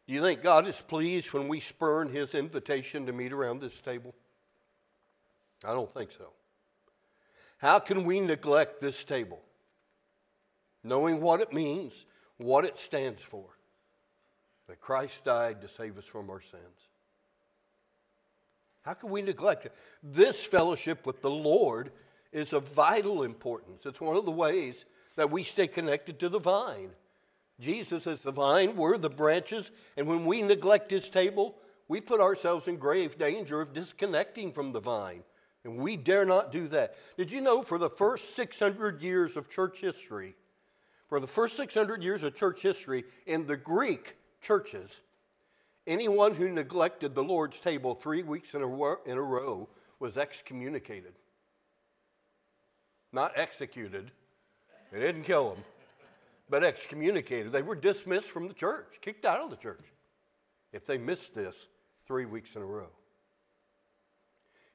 Do 0.10 0.16
you 0.16 0.22
think 0.22 0.42
God 0.42 0.68
is 0.68 0.82
pleased 0.82 1.34
when 1.34 1.48
we 1.48 1.60
spurn 1.60 2.10
his 2.10 2.34
invitation 2.34 3.06
to 3.06 3.14
meet 3.14 3.32
around 3.32 3.62
this 3.62 3.80
table? 3.80 4.16
I 5.64 5.74
don't 5.74 5.94
think 5.94 6.12
so. 6.12 6.32
How 7.60 7.78
can 7.80 8.04
we 8.06 8.20
neglect 8.20 8.82
this 8.82 9.04
table? 9.04 9.40
knowing 10.84 11.22
what 11.22 11.42
it 11.42 11.54
means, 11.54 12.06
what 12.38 12.66
it 12.66 12.78
stands 12.78 13.22
for 13.22 13.46
that 14.68 14.80
Christ 14.80 15.26
died 15.26 15.62
to 15.62 15.68
save 15.68 15.98
us 15.98 16.06
from 16.06 16.30
our 16.30 16.42
sins. 16.42 16.90
How 18.84 18.94
can 18.94 19.10
we 19.10 19.22
neglect 19.22 19.66
it? 19.66 19.74
This 20.02 20.44
fellowship 20.46 21.06
with 21.06 21.22
the 21.22 21.30
Lord 21.30 21.92
is 22.32 22.54
of 22.54 22.72
vital 22.72 23.24
importance. 23.24 23.86
It's 23.86 24.00
one 24.00 24.16
of 24.16 24.26
the 24.26 24.32
ways 24.32 24.86
that 25.16 25.32
we 25.32 25.44
stay 25.44 25.68
connected 25.68 26.20
to 26.20 26.30
the 26.30 26.40
vine. 26.40 26.92
Jesus 27.60 28.08
is 28.08 28.22
the 28.22 28.32
vine, 28.32 28.76
we're 28.76 28.98
the 28.98 29.10
branches, 29.10 29.72
and 29.98 30.08
when 30.08 30.26
we 30.26 30.42
neglect 30.42 30.92
his 30.92 31.10
table, 31.10 31.56
we 31.90 32.00
put 32.00 32.22
ourselves 32.22 32.68
in 32.68 32.78
grave 32.78 33.18
danger 33.18 33.60
of 33.60 33.74
disconnecting 33.74 34.54
from 34.54 34.72
the 34.72 34.80
vine. 34.80 35.24
And 35.66 35.78
we 35.78 35.98
dare 35.98 36.24
not 36.24 36.54
do 36.54 36.68
that. 36.70 36.96
Did 37.18 37.32
you 37.32 37.42
know 37.42 37.62
for 37.62 37.78
the 37.78 37.90
first 37.90 38.36
600 38.36 39.02
years 39.02 39.36
of 39.36 39.50
church 39.50 39.82
history, 39.82 40.36
for 41.08 41.20
the 41.20 41.28
first 41.28 41.58
600 41.58 42.02
years 42.02 42.24
of 42.24 42.36
church 42.36 42.62
history, 42.62 43.04
in 43.26 43.46
the 43.46 43.58
Greek 43.58 44.16
churches, 44.42 45.02
anyone 45.86 46.36
who 46.36 46.48
neglected 46.48 47.14
the 47.14 47.24
Lord's 47.24 47.60
table 47.60 47.94
three 47.94 48.24
weeks 48.24 48.54
in 48.54 48.62
a, 48.62 48.68
row, 48.68 48.98
in 49.06 49.18
a 49.18 49.22
row 49.22 49.68
was 50.00 50.18
excommunicated. 50.18 51.14
Not 53.12 53.34
executed, 53.36 54.12
they 54.94 55.00
didn't 55.00 55.24
kill 55.24 55.50
them, 55.50 55.64
but 56.50 56.64
excommunicated. 56.64 57.52
They 57.52 57.62
were 57.62 57.76
dismissed 57.76 58.30
from 58.30 58.48
the 58.48 58.54
church, 58.54 59.00
kicked 59.02 59.26
out 59.26 59.42
of 59.42 59.50
the 59.50 59.56
church, 59.56 59.86
if 60.74 60.86
they 60.86 60.98
missed 60.98 61.36
this 61.36 61.68
three 62.08 62.26
weeks 62.26 62.56
in 62.56 62.62
a 62.62 62.66
row. 62.66 62.90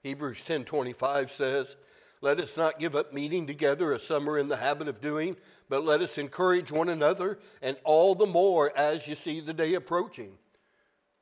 Hebrews 0.02 0.44
10:25 0.46 1.30
says, 1.30 1.76
let 2.24 2.40
us 2.40 2.56
not 2.56 2.80
give 2.80 2.96
up 2.96 3.12
meeting 3.12 3.46
together 3.46 3.92
as 3.92 4.02
some 4.02 4.30
are 4.30 4.38
in 4.38 4.48
the 4.48 4.56
habit 4.56 4.88
of 4.88 5.02
doing, 5.02 5.36
but 5.68 5.84
let 5.84 6.00
us 6.00 6.16
encourage 6.16 6.72
one 6.72 6.88
another, 6.88 7.38
and 7.60 7.76
all 7.84 8.14
the 8.14 8.24
more 8.24 8.72
as 8.74 9.06
you 9.06 9.14
see 9.14 9.40
the 9.40 9.52
day 9.52 9.74
approaching. 9.74 10.32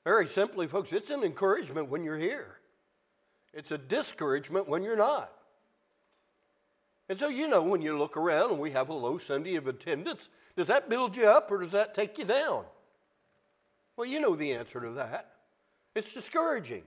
Very 0.04 0.28
simply, 0.28 0.68
folks, 0.68 0.92
it's 0.92 1.10
an 1.10 1.24
encouragement 1.24 1.88
when 1.88 2.04
you're 2.04 2.18
here, 2.18 2.58
it's 3.52 3.72
a 3.72 3.78
discouragement 3.78 4.68
when 4.68 4.84
you're 4.84 4.96
not. 4.96 5.32
And 7.12 7.18
so, 7.20 7.28
you 7.28 7.46
know, 7.46 7.60
when 7.60 7.82
you 7.82 7.98
look 7.98 8.16
around 8.16 8.52
and 8.52 8.58
we 8.58 8.70
have 8.70 8.88
a 8.88 8.94
low 8.94 9.18
Sunday 9.18 9.56
of 9.56 9.66
attendance, 9.66 10.30
does 10.56 10.68
that 10.68 10.88
build 10.88 11.14
you 11.14 11.26
up 11.26 11.50
or 11.50 11.58
does 11.58 11.72
that 11.72 11.94
take 11.94 12.16
you 12.16 12.24
down? 12.24 12.64
Well, 13.98 14.06
you 14.06 14.18
know 14.18 14.34
the 14.34 14.52
answer 14.52 14.80
to 14.80 14.92
that. 14.92 15.30
It's 15.94 16.14
discouraging. 16.14 16.84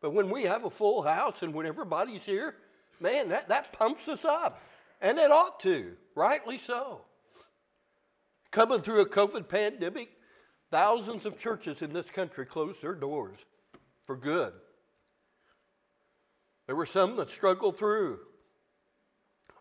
But 0.00 0.12
when 0.12 0.30
we 0.30 0.44
have 0.44 0.64
a 0.64 0.70
full 0.70 1.02
house 1.02 1.42
and 1.42 1.52
when 1.52 1.66
everybody's 1.66 2.24
here, 2.24 2.54
man, 3.00 3.30
that, 3.30 3.48
that 3.48 3.72
pumps 3.72 4.06
us 4.06 4.24
up. 4.24 4.62
And 5.00 5.18
it 5.18 5.32
ought 5.32 5.58
to, 5.62 5.96
rightly 6.14 6.56
so. 6.56 7.00
Coming 8.52 8.80
through 8.80 9.00
a 9.00 9.06
COVID 9.06 9.48
pandemic, 9.48 10.08
thousands 10.70 11.26
of 11.26 11.36
churches 11.36 11.82
in 11.82 11.92
this 11.92 12.10
country 12.10 12.46
closed 12.46 12.80
their 12.80 12.94
doors 12.94 13.44
for 14.04 14.14
good. 14.14 14.52
There 16.68 16.76
were 16.76 16.86
some 16.86 17.16
that 17.16 17.30
struggled 17.30 17.76
through, 17.76 18.20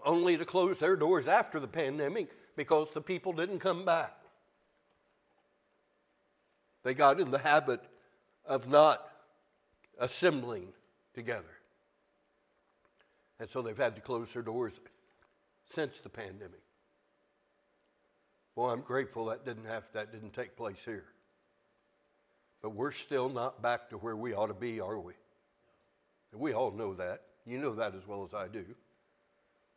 only 0.05 0.37
to 0.37 0.45
close 0.45 0.79
their 0.79 0.95
doors 0.95 1.27
after 1.27 1.59
the 1.59 1.67
pandemic 1.67 2.29
because 2.55 2.91
the 2.91 3.01
people 3.01 3.33
didn't 3.33 3.59
come 3.59 3.83
back. 3.83 4.13
They 6.83 6.93
got 6.93 7.19
in 7.19 7.31
the 7.31 7.39
habit 7.39 7.81
of 8.45 8.69
not 8.69 9.05
assembling 9.99 10.67
together. 11.13 11.43
And 13.39 13.49
so 13.49 13.61
they've 13.61 13.77
had 13.77 13.95
to 13.95 14.01
close 14.01 14.33
their 14.33 14.43
doors 14.43 14.79
since 15.65 15.99
the 15.99 16.09
pandemic. 16.09 16.61
Well, 18.55 18.69
I'm 18.69 18.81
grateful 18.81 19.25
that 19.25 19.45
didn't 19.45 19.65
have 19.65 19.83
that 19.93 20.11
didn't 20.13 20.33
take 20.33 20.55
place 20.55 20.85
here. 20.85 21.05
But 22.61 22.69
we're 22.69 22.91
still 22.91 23.29
not 23.29 23.61
back 23.61 23.89
to 23.89 23.97
where 23.97 24.15
we 24.15 24.33
ought 24.33 24.47
to 24.47 24.53
be, 24.53 24.79
are 24.79 24.99
we? 24.99 25.13
We 26.33 26.53
all 26.53 26.71
know 26.71 26.93
that. 26.93 27.21
You 27.45 27.57
know 27.57 27.73
that 27.75 27.95
as 27.95 28.07
well 28.07 28.23
as 28.23 28.33
I 28.33 28.47
do. 28.47 28.65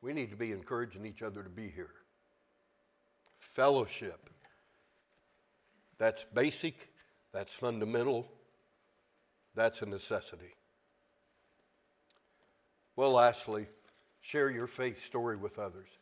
We 0.01 0.13
need 0.13 0.31
to 0.31 0.37
be 0.37 0.53
encouraging 0.53 1.05
each 1.05 1.23
other 1.23 1.43
to 1.43 1.49
be 1.49 1.69
here. 1.69 1.91
Fellowship. 3.39 4.31
That's 5.99 6.25
basic, 6.33 6.91
that's 7.33 7.53
fundamental, 7.53 8.29
that's 9.55 9.83
a 9.83 9.87
necessity. 9.87 10.55
Well, 12.95 13.13
lastly, 13.13 13.67
share 14.21 14.51
your 14.51 14.69
faith 14.69 15.03
story 15.03 15.37
with 15.37 15.59
others. 15.59 15.99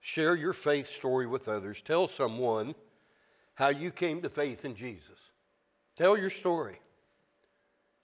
Share 0.00 0.34
your 0.34 0.52
faith 0.52 0.88
story 0.88 1.26
with 1.26 1.48
others. 1.48 1.80
Tell 1.80 2.08
someone 2.08 2.74
how 3.54 3.68
you 3.68 3.92
came 3.92 4.20
to 4.22 4.28
faith 4.28 4.64
in 4.64 4.74
Jesus. 4.74 5.30
Tell 5.94 6.18
your 6.18 6.30
story. 6.30 6.80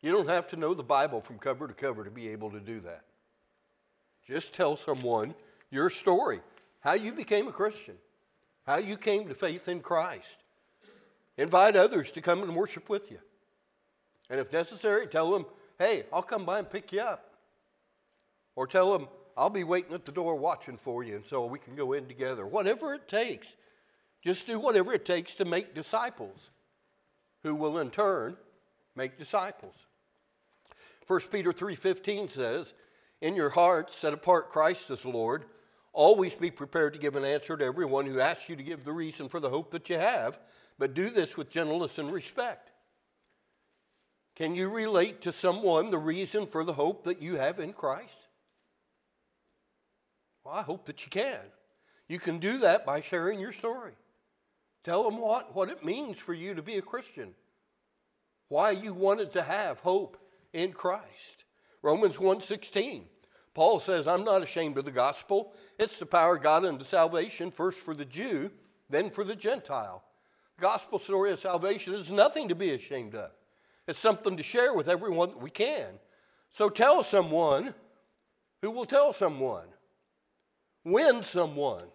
You 0.01 0.13
don't 0.13 0.29
have 0.29 0.47
to 0.49 0.57
know 0.57 0.75
the 0.75 0.85
Bible 0.85 1.21
from 1.21 1.39
cover 1.39 1.67
to 1.67 1.75
cover 1.75 2.05
to 2.05 2.11
be 2.11 2.29
able 2.29 2.53
to 2.53 2.61
do 2.61 2.79
that. 2.81 3.03
Just 4.29 4.53
tell 4.53 4.77
someone 4.77 5.35
your 5.71 5.89
story, 5.89 6.41
how 6.81 6.93
you 6.93 7.13
became 7.13 7.49
a 7.49 7.53
Christian, 7.53 7.97
how 8.67 8.77
you 8.77 8.99
came 8.99 9.27
to 9.29 9.35
faith 9.35 9.69
in 9.69 9.81
Christ. 9.81 10.43
Invite 11.39 11.77
others 11.77 12.13
to 12.13 12.21
come 12.21 12.43
and 12.43 12.55
worship 12.55 12.91
with 12.91 13.11
you. 13.11 13.19
And 14.29 14.39
if 14.39 14.53
necessary, 14.53 15.07
tell 15.07 15.31
them, 15.31 15.47
hey, 15.79 16.05
I'll 16.13 16.23
come 16.23 16.45
by 16.45 16.59
and 16.59 16.69
pick 16.69 16.93
you 16.93 17.01
up. 17.01 17.35
Or 18.55 18.67
tell 18.67 18.93
them, 18.93 19.09
I'll 19.37 19.49
be 19.49 19.65
waiting 19.65 19.95
at 19.95 20.05
the 20.05 20.13
door 20.13 20.35
watching 20.35 20.77
for 20.77 21.03
you, 21.03 21.17
and 21.17 21.25
so 21.25 21.47
we 21.47 21.59
can 21.59 21.75
go 21.75 21.93
in 21.93 22.07
together. 22.07 22.47
Whatever 22.47 22.93
it 22.93 23.09
takes. 23.09 23.57
Just 24.21 24.47
do 24.47 24.59
whatever 24.59 24.93
it 24.93 25.05
takes 25.05 25.37
to 25.37 25.45
make 25.45 25.75
disciples, 25.75 26.51
who 27.45 27.55
will 27.55 27.79
in 27.79 27.91
turn 27.91 28.37
make 28.97 29.17
disciples. 29.17 29.87
1 31.07 31.21
Peter 31.31 31.53
3:15 31.53 32.29
says, 32.31 32.75
"In 33.21 33.35
your 33.35 33.51
hearts 33.51 33.95
set 33.95 34.13
apart 34.13 34.51
Christ 34.51 34.91
as 34.91 35.05
Lord. 35.05 35.45
Always 35.93 36.35
be 36.35 36.51
prepared 36.51 36.93
to 36.93 36.99
give 36.99 37.17
an 37.17 37.25
answer 37.25 37.57
to 37.57 37.65
everyone 37.65 38.07
who 38.07 38.21
asks 38.21 38.49
you 38.49 38.57
to 38.57 38.63
give 38.63 38.85
the 38.85 38.93
reason 38.93 39.29
for 39.29 39.41
the 39.41 39.51
hope 39.51 39.71
that 39.73 39.89
you 39.89 39.99
have, 39.99 40.39
but 40.79 40.95
do 40.95 41.11
this 41.11 41.37
with 41.37 41.51
gentleness 41.51 41.99
and 41.99 42.13
respect." 42.13 42.71
Can 44.37 44.55
you 44.55 44.71
relate 44.71 45.23
to 45.23 45.33
someone 45.33 45.91
the 45.91 45.99
reason 45.99 46.47
for 46.47 46.63
the 46.63 46.75
hope 46.75 47.03
that 47.05 47.21
you 47.21 47.35
have 47.35 47.59
in 47.59 47.73
Christ? 47.73 48.29
Well, 50.45 50.55
I 50.55 50.63
hope 50.63 50.85
that 50.85 51.05
you 51.05 51.11
can. 51.11 51.41
You 52.07 52.21
can 52.21 52.39
do 52.39 52.59
that 52.59 52.87
by 52.87 53.01
sharing 53.01 53.41
your 53.41 53.51
story. 53.51 53.95
Tell 54.85 55.03
them 55.03 55.19
what, 55.19 55.57
what 55.57 55.69
it 55.69 55.85
means 55.85 56.19
for 56.19 56.33
you 56.33 56.55
to 56.55 56.63
be 56.63 56.79
a 56.79 56.83
Christian, 56.83 57.35
why 58.47 58.71
you 58.71 58.95
wanted 58.95 59.33
to 59.33 59.43
have 59.43 59.81
hope 59.81 60.17
in 60.53 60.73
Christ. 60.73 61.45
Romans 61.89 62.19
1:16. 62.19 63.09
Paul 63.55 63.81
says, 63.81 64.07
"I'm 64.07 64.23
not 64.23 64.43
ashamed 64.43 64.77
of 64.77 64.85
the 64.85 64.91
gospel. 64.91 65.55
It's 65.79 65.99
the 65.99 66.05
power 66.05 66.37
of 66.37 66.43
God 66.43 66.67
unto 66.67 66.85
salvation, 66.85 67.51
first 67.51 67.81
for 67.81 67.95
the 67.95 68.05
Jew, 68.05 68.53
then 68.91 69.09
for 69.11 69.25
the 69.25 69.35
Gentile." 69.35 70.05
The 70.57 70.63
gospel 70.63 70.99
story 70.99 71.33
of 71.33 71.39
salvation 71.39 71.95
is 71.95 72.11
nothing 72.11 72.49
to 72.49 72.55
be 72.55 72.73
ashamed 72.73 73.15
of. 73.15 73.33
It's 73.87 73.99
something 73.99 74.37
to 74.37 74.43
share 74.43 74.75
with 74.75 74.87
everyone 74.87 75.31
that 75.31 75.39
we 75.41 75.51
can. 75.51 75.99
So 76.51 76.69
tell 76.69 77.03
someone 77.03 77.75
who 78.61 78.71
will 78.71 78.85
tell 78.85 79.15
someone 79.15 79.73
win 80.85 81.23
someone, 81.23 81.91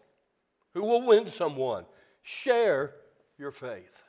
who 0.73 0.83
will 0.83 1.05
win 1.05 1.29
someone. 1.29 1.85
share 2.25 2.95
your 3.37 3.51
faith. 3.51 4.02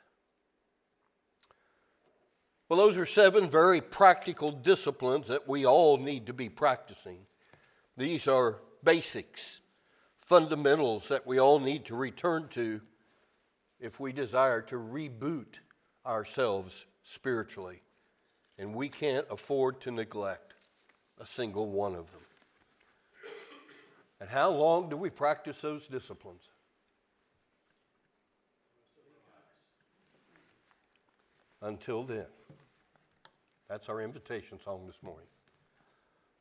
Well, 2.67 2.79
those 2.79 2.97
are 2.97 3.05
seven 3.05 3.49
very 3.49 3.79
practical 3.79 4.51
disciplines 4.51 5.27
that 5.27 5.47
we 5.47 5.65
all 5.65 5.97
need 5.97 6.25
to 6.27 6.33
be 6.33 6.49
practicing. 6.49 7.19
These 7.95 8.27
are 8.27 8.57
basics, 8.83 9.59
fundamentals 10.17 11.07
that 11.09 11.27
we 11.27 11.39
all 11.39 11.59
need 11.59 11.85
to 11.85 11.95
return 11.95 12.47
to 12.49 12.81
if 13.79 13.99
we 13.99 14.11
desire 14.11 14.61
to 14.63 14.75
reboot 14.75 15.59
ourselves 16.05 16.87
spiritually. 17.03 17.81
And 18.57 18.73
we 18.73 18.89
can't 18.89 19.27
afford 19.29 19.81
to 19.81 19.91
neglect 19.91 20.53
a 21.21 21.25
single 21.25 21.69
one 21.69 21.93
of 21.93 22.11
them. 22.11 22.21
And 24.19 24.29
how 24.29 24.49
long 24.49 24.89
do 24.89 24.97
we 24.97 25.11
practice 25.11 25.61
those 25.61 25.87
disciplines? 25.87 26.49
Until 31.65 32.03
then. 32.03 32.27
That's 33.67 33.89
our 33.89 33.99
invitation 33.99 34.59
song 34.59 34.85
this 34.85 35.01
morning. 35.01 35.25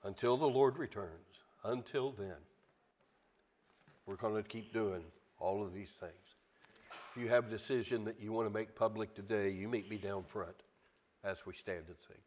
Until 0.02 0.36
the 0.36 0.46
Lord 0.46 0.76
returns, 0.76 1.40
until 1.64 2.10
then, 2.10 2.36
we're 4.04 4.16
going 4.16 4.36
to 4.36 4.46
keep 4.46 4.74
doing 4.74 5.02
all 5.38 5.62
of 5.62 5.72
these 5.72 5.88
things. 5.88 6.12
If 7.16 7.22
you 7.22 7.28
have 7.28 7.46
a 7.46 7.50
decision 7.50 8.04
that 8.04 8.20
you 8.20 8.32
want 8.32 8.48
to 8.48 8.52
make 8.52 8.74
public 8.74 9.14
today, 9.14 9.48
you 9.48 9.66
meet 9.66 9.88
me 9.88 9.96
down 9.96 10.24
front 10.24 10.56
as 11.24 11.46
we 11.46 11.54
stand 11.54 11.84
and 11.88 11.96
sing. 12.06 12.18